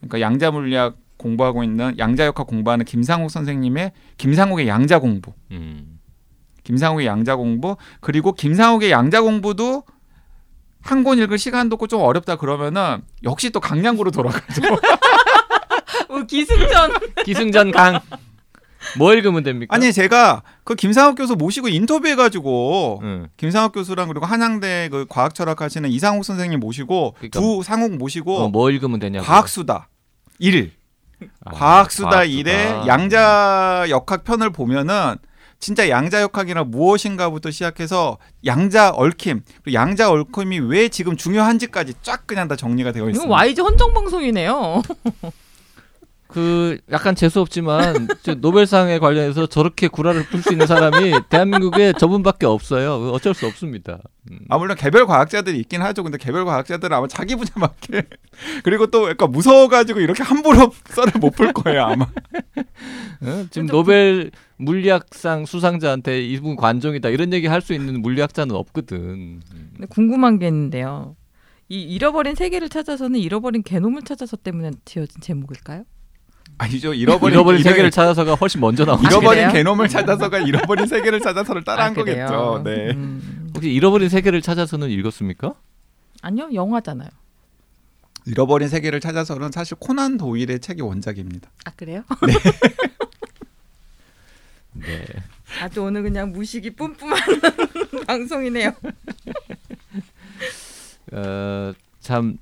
그러니까 0.00 0.20
양자 0.20 0.50
물리학 0.50 0.96
공부하고 1.16 1.62
있는 1.64 1.96
양자역학 1.98 2.46
공부하는 2.46 2.84
김상욱 2.84 3.30
선생님의 3.30 3.92
김상욱의 4.18 4.68
양자 4.68 4.98
공부, 5.00 5.32
음. 5.50 5.98
김상욱의 6.64 7.06
양자 7.06 7.36
공부 7.36 7.76
그리고 8.00 8.32
김상욱의 8.32 8.90
양자 8.90 9.22
공부도 9.22 9.84
한 10.80 11.02
권 11.04 11.18
읽을 11.18 11.38
시간도 11.38 11.74
없고 11.74 11.86
좀 11.88 12.00
어렵다 12.00 12.36
그러면은 12.36 13.02
역시 13.24 13.50
또 13.50 13.60
강량구로 13.60 14.10
돌아가죠. 14.10 14.62
어, 16.08 16.22
기승전. 16.26 16.92
기승전 17.24 17.70
강. 17.72 18.00
뭐 18.96 19.12
읽으면 19.14 19.42
됩니까? 19.42 19.74
아니 19.74 19.92
제가 19.92 20.42
그 20.64 20.74
김상욱 20.74 21.16
교수 21.16 21.34
모시고 21.34 21.68
인터뷰해가지고 21.68 23.00
응. 23.02 23.28
김상욱 23.36 23.72
교수랑 23.72 24.08
그리고 24.08 24.26
한양대 24.26 24.88
그 24.90 25.06
과학철학 25.08 25.60
하시는 25.60 25.88
이상욱 25.90 26.24
선생님 26.24 26.60
모시고 26.60 27.14
그러니까 27.18 27.40
두 27.40 27.62
상욱 27.62 27.96
모시고 27.96 28.36
어, 28.38 28.48
뭐 28.48 28.70
읽으면 28.70 28.98
되냐고. 29.00 29.26
과학수다 29.26 29.88
일 30.38 30.72
아, 31.44 31.50
과학수다 31.50 32.10
과학수다. 32.10 32.24
일의 32.24 32.86
양자 32.86 33.86
역학 33.90 34.22
편을 34.24 34.50
보면은 34.50 35.16
진짜 35.60 35.88
양자 35.88 36.20
역학이란 36.22 36.70
무엇인가부터 36.70 37.50
시작해서 37.50 38.18
양자 38.46 38.90
얽힘 38.90 39.42
그리고 39.64 39.74
양자 39.74 40.08
얽힘이 40.12 40.60
왜 40.60 40.88
지금 40.88 41.16
중요한지까지 41.16 41.94
쫙 42.02 42.28
그냥 42.28 42.46
다 42.46 42.54
정리가 42.54 42.92
되어 42.92 43.02
이거 43.02 43.10
있습니다. 43.10 43.34
YG 43.34 43.60
헌정 43.62 43.92
방송이네요. 43.92 44.82
그 46.28 46.76
약간 46.92 47.14
재수 47.14 47.40
없지만 47.40 48.06
저 48.22 48.34
노벨상에 48.34 48.98
관련해서 48.98 49.46
저렇게 49.46 49.88
구라를 49.88 50.24
풀 50.24 50.42
수 50.42 50.52
있는 50.52 50.66
사람이 50.66 51.12
대한민국에 51.30 51.94
저분밖에 51.94 52.44
없어요. 52.44 53.10
어쩔 53.12 53.32
수 53.32 53.46
없습니다. 53.46 53.98
음. 54.30 54.40
아 54.50 54.58
물론 54.58 54.76
개별 54.76 55.06
과학자들이 55.06 55.58
있긴 55.60 55.80
하죠. 55.80 56.02
근데 56.02 56.18
개별 56.18 56.44
과학자들은 56.44 56.94
아마 56.94 57.06
자기 57.08 57.34
분야 57.34 57.48
맞게 57.56 58.02
그리고 58.62 58.88
또 58.88 59.08
약간 59.08 59.30
무서워가지고 59.30 60.00
이렇게 60.00 60.22
함부로 60.22 60.70
썰을 60.90 61.12
못 61.18 61.34
풀 61.34 61.52
거예요 61.54 61.82
아마. 61.84 62.04
어? 63.22 63.46
지금 63.50 63.66
노벨 63.66 64.30
물리학상 64.58 65.46
수상자한테 65.46 66.20
이분 66.22 66.56
관종이다 66.56 67.08
이런 67.08 67.32
얘기 67.32 67.46
할 67.46 67.62
수 67.62 67.72
있는 67.72 68.02
물리학자는 68.02 68.54
없거든. 68.54 68.96
음. 68.98 69.40
근데 69.72 69.86
궁금한 69.88 70.38
게 70.38 70.46
있는데요. 70.48 71.16
이 71.70 71.80
잃어버린 71.82 72.34
세계를 72.34 72.68
찾아서는 72.68 73.18
잃어버린 73.18 73.62
개놈을 73.62 74.02
찾아서 74.02 74.36
때문에 74.36 74.72
지어진 74.84 75.20
제목일까요? 75.22 75.84
아니죠 76.58 76.92
잃어버린, 76.92 77.34
잃어버린 77.34 77.62
세계를 77.62 77.90
찾아서가 77.90 78.34
훨씬 78.34 78.60
먼저 78.60 78.84
나오죠. 78.84 79.06
잃어버린 79.06 79.42
그래요? 79.48 79.52
개놈을 79.52 79.88
찾아서가 79.88 80.38
잃어버린 80.40 80.86
세계를 80.86 81.20
찾아서를 81.20 81.62
따라한 81.64 81.92
아? 81.92 81.94
거겠죠. 81.94 82.62
네. 82.64 82.90
음. 82.90 83.50
혹시 83.54 83.70
잃어버린 83.70 84.08
세계를 84.08 84.42
찾아서는 84.42 84.90
읽었습니까? 84.90 85.54
아니요, 86.20 86.50
영화잖아요. 86.52 87.08
잃어버린 88.26 88.68
세계를 88.68 89.00
찾아서는 89.00 89.52
사실 89.52 89.76
코난 89.78 90.16
도일의 90.18 90.60
책이 90.60 90.82
원작입니다. 90.82 91.48
아 91.64 91.70
그래요? 91.76 92.02
네. 94.72 95.04
아주 95.62 95.82
오늘 95.82 96.02
그냥 96.02 96.32
무식이 96.32 96.70
뿜뿜한 96.70 97.18
방송이네요. 98.06 98.72
어, 101.12 101.72
참 102.00 102.36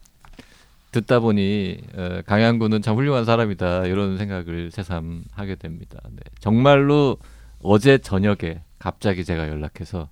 듣다 0.96 1.20
보니 1.20 1.78
어, 1.94 2.22
강양구는 2.24 2.80
참 2.80 2.96
훌륭한 2.96 3.26
사람이다 3.26 3.84
이런 3.86 4.16
생각을 4.16 4.70
새삼 4.70 5.24
하게 5.32 5.54
됩니다. 5.56 6.00
네. 6.10 6.20
정말로 6.40 7.18
어제 7.62 7.98
저녁에 7.98 8.62
갑자기 8.78 9.22
제가 9.24 9.48
연락해서 9.48 10.08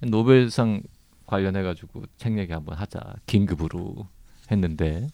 노벨상 0.00 0.82
관련해 1.26 1.62
가지고 1.62 2.02
책 2.16 2.36
얘기 2.38 2.52
한번 2.52 2.76
하자 2.76 3.00
긴급으로 3.26 4.08
했는데 4.50 5.06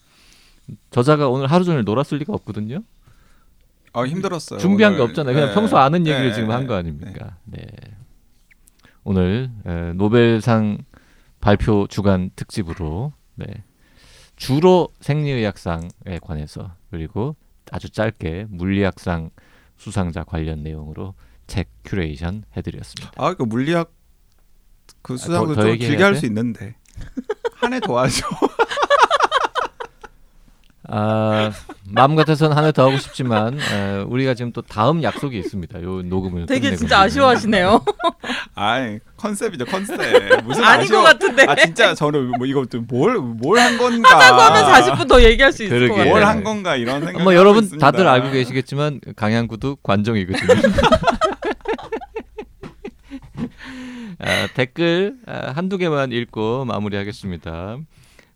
저자가 0.91 1.29
오늘 1.29 1.49
하루 1.49 1.65
종일 1.65 1.85
놀았을 1.85 2.17
리가 2.19 2.33
없거든요. 2.33 2.81
아 3.93 4.05
힘들었어요. 4.05 4.59
준비한 4.59 4.93
게 4.95 5.01
오늘. 5.01 5.11
없잖아요. 5.11 5.35
그냥 5.35 5.49
네. 5.51 5.55
평소 5.55 5.77
아는 5.77 6.07
얘기를 6.07 6.29
네, 6.29 6.35
지금 6.35 6.51
한 6.51 6.63
네, 6.63 6.67
거 6.67 6.75
아닙니까? 6.77 7.37
네. 7.45 7.67
오늘 9.05 9.51
에, 9.67 9.93
노벨상 9.93 10.79
발표 11.41 11.87
주간 11.89 12.31
특집으로 12.37 13.13
네. 13.35 13.47
주로 14.45 14.89
생리의학상에 15.01 16.19
관해서 16.23 16.73
그리고 16.91 17.37
아주 17.71 17.91
짧게 17.91 18.47
물리학상 18.49 19.29
수상자 19.77 20.25
관련 20.25 20.63
내용으로 20.63 21.15
책 21.47 21.69
큐레이션 21.85 22.45
해드렸습니다. 22.57 23.13
아, 23.23 23.35
그 23.35 23.43
물리학 23.43 23.93
그 25.03 25.19
수상도 25.19 25.49
더- 25.49 25.55
더좀 25.57 25.71
얘기해야 25.73 25.91
길게 25.91 26.03
할 26.05 26.15
돼? 26.15 26.21
수 26.21 26.27
있는데 26.27 26.75
한 27.61 27.75
해 27.75 27.81
더 27.81 27.99
하죠. 27.99 28.27
아, 30.93 31.53
마음 31.89 32.17
같아서는 32.17 32.57
하나 32.57 32.73
더 32.73 32.89
하고 32.89 32.99
싶지만 32.99 33.59
에, 33.61 34.03
우리가 34.09 34.35
지금 34.35 34.51
또 34.53 34.61
다음 34.61 35.03
약속이 35.05 35.39
있습니다. 35.39 35.83
요 35.83 36.03
녹음을 36.03 36.47
되게 36.47 36.61
끝내고 36.63 36.77
진짜 36.79 36.97
있는. 36.97 37.07
아쉬워하시네요. 37.07 37.85
아이 38.57 38.99
컨셉이죠 39.17 39.67
컨셉. 39.67 39.97
무슨 40.45 40.65
아닌 40.65 40.89
것 40.89 40.97
아쉬워. 40.99 41.03
같은데. 41.05 41.45
아 41.49 41.55
진짜 41.55 41.95
저는 41.95 42.31
뭐 42.39 42.47
이거 42.47 42.65
뭘뭘 42.81 43.59
한 43.59 43.79
건가. 43.79 44.17
하자고 44.17 44.41
하면 44.41 44.65
40분 44.97 45.09
더 45.09 45.23
얘기할 45.23 45.53
수 45.53 45.63
있을 45.63 45.89
것. 45.89 45.95
같아요. 45.95 46.11
뭘 46.11 46.25
한 46.25 46.43
건가 46.43 46.75
이런 46.75 47.05
생각. 47.05 47.23
뭐 47.23 47.35
여러분 47.37 47.79
다들 47.79 48.09
알고 48.09 48.33
계시겠지만 48.33 49.01
강양구도 49.15 49.77
관종이거든요. 49.85 50.61
아, 54.23 54.49
댓글 54.55 55.15
아, 55.27 55.53
한두 55.55 55.79
개만 55.79 56.13
읽고 56.13 56.65
마무리하겠습니다. 56.67 57.79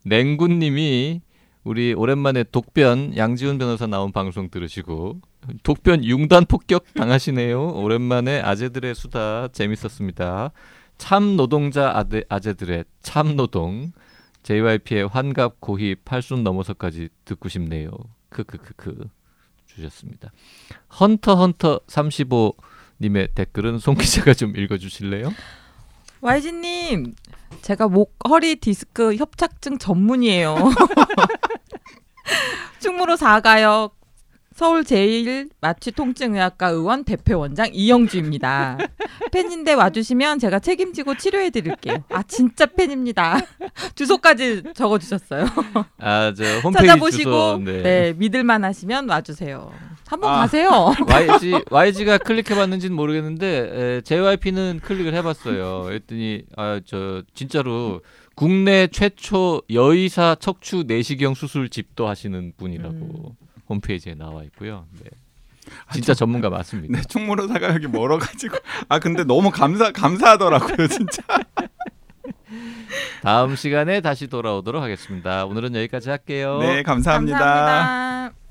냉군님이 0.05 1.21
우리 1.65 1.95
오랜만에 1.95 2.45
독변 2.45 3.17
양지훈 3.17 3.57
변호사 3.57 3.87
나온 3.87 4.13
방송 4.13 4.51
들으시고 4.51 5.21
독변 5.63 6.05
융단 6.05 6.45
폭격 6.45 6.85
당하시네요. 6.95 7.73
오랜만에 7.73 8.41
아재들의 8.43 8.95
수다 8.95 9.49
재밌었습니다. 9.49 10.53
참 10.99 11.37
노동자 11.37 11.91
아재, 11.97 12.25
아재들의 12.29 12.85
참 13.01 13.37
노동 13.37 13.93
JYP의 14.43 15.09
환갑 15.09 15.61
고희 15.61 15.95
팔순 15.95 16.45
넘어서까지 16.45 17.09
듣고 17.25 17.49
싶네요. 17.49 17.91
크크크크 18.29 19.09
주셨습니다. 19.67 20.33
헌터 21.01 21.35
헌터 21.35 21.81
35 21.89 22.55
님의 23.01 23.29
댓글은 23.35 23.79
송 23.79 23.95
기자가 23.95 24.35
좀 24.35 24.55
읽어 24.55 24.77
주실래요? 24.77 25.33
YG님, 26.21 27.15
제가 27.63 27.89
목 27.89 28.17
허리 28.29 28.57
디스크 28.57 29.17
협착증 29.17 29.79
전문이에요. 29.79 30.57
충무로 32.81 33.15
4가역 33.15 33.93
서울 34.55 34.85
제일 34.85 35.49
마취 35.61 35.91
통증의학과 35.91 36.69
의원 36.69 37.03
대표 37.03 37.41
원장 37.41 37.71
이영주입니다. 37.73 38.79
팬인데 39.33 39.73
와주시면 39.73 40.39
제가 40.39 40.61
책임지고 40.61 41.17
치료해 41.17 41.51
드릴게요. 41.51 42.05
아 42.11 42.23
진짜 42.23 42.67
팬입니다. 42.67 43.41
주소까지 43.97 44.63
적어 44.75 44.99
주셨어요. 44.99 45.47
아저 45.99 46.45
홈페이지 46.63 46.87
찾아보시고 46.87 47.31
주소 47.31 47.61
네. 47.65 47.83
네. 47.83 48.13
믿을만 48.17 48.65
하시면 48.65 49.09
와주세요. 49.09 49.73
한번 50.15 50.31
아. 50.33 50.37
가세요. 50.39 50.93
YG 51.09 51.63
YG가 51.71 52.19
클릭해봤는지는 52.19 52.97
모르겠는데 52.97 53.47
에, 53.97 54.01
JYP는 54.03 54.81
클릭을 54.83 55.15
해봤어요. 55.15 55.91
했더니 55.93 56.43
아 56.57 56.81
저 56.87 57.23
진짜로 57.35 58.01
국내 58.35 58.87
최초 58.89 59.63
여의사 59.71 60.37
척추 60.41 60.85
내시경 60.87 61.35
수술 61.35 61.69
집도 61.69 62.09
하시는 62.09 62.53
분이라고 62.57 62.95
음. 62.95 63.47
홈페이지에 63.69 64.15
나와 64.15 64.43
있고요. 64.45 64.87
네. 65.03 65.11
진짜 65.93 66.13
전문가 66.13 66.51
맞습니다. 66.51 66.99
네, 66.99 67.03
충무로사가 67.09 67.75
여기 67.75 67.87
멀어가지고 67.87 68.57
아 68.89 68.99
근데 68.99 69.25
너무 69.25 69.51
감사 69.51 69.91
감사하더라고요 69.93 70.87
진짜. 70.89 71.23
다음 73.23 73.57
시간에 73.57 74.01
다시 74.01 74.27
돌아오도록 74.27 74.83
하겠습니다. 74.83 75.47
오늘은 75.47 75.75
여기까지 75.75 76.11
할게요. 76.11 76.59
네 76.61 76.83
감사합니다. 76.83 77.39
감사합니다. 77.39 78.44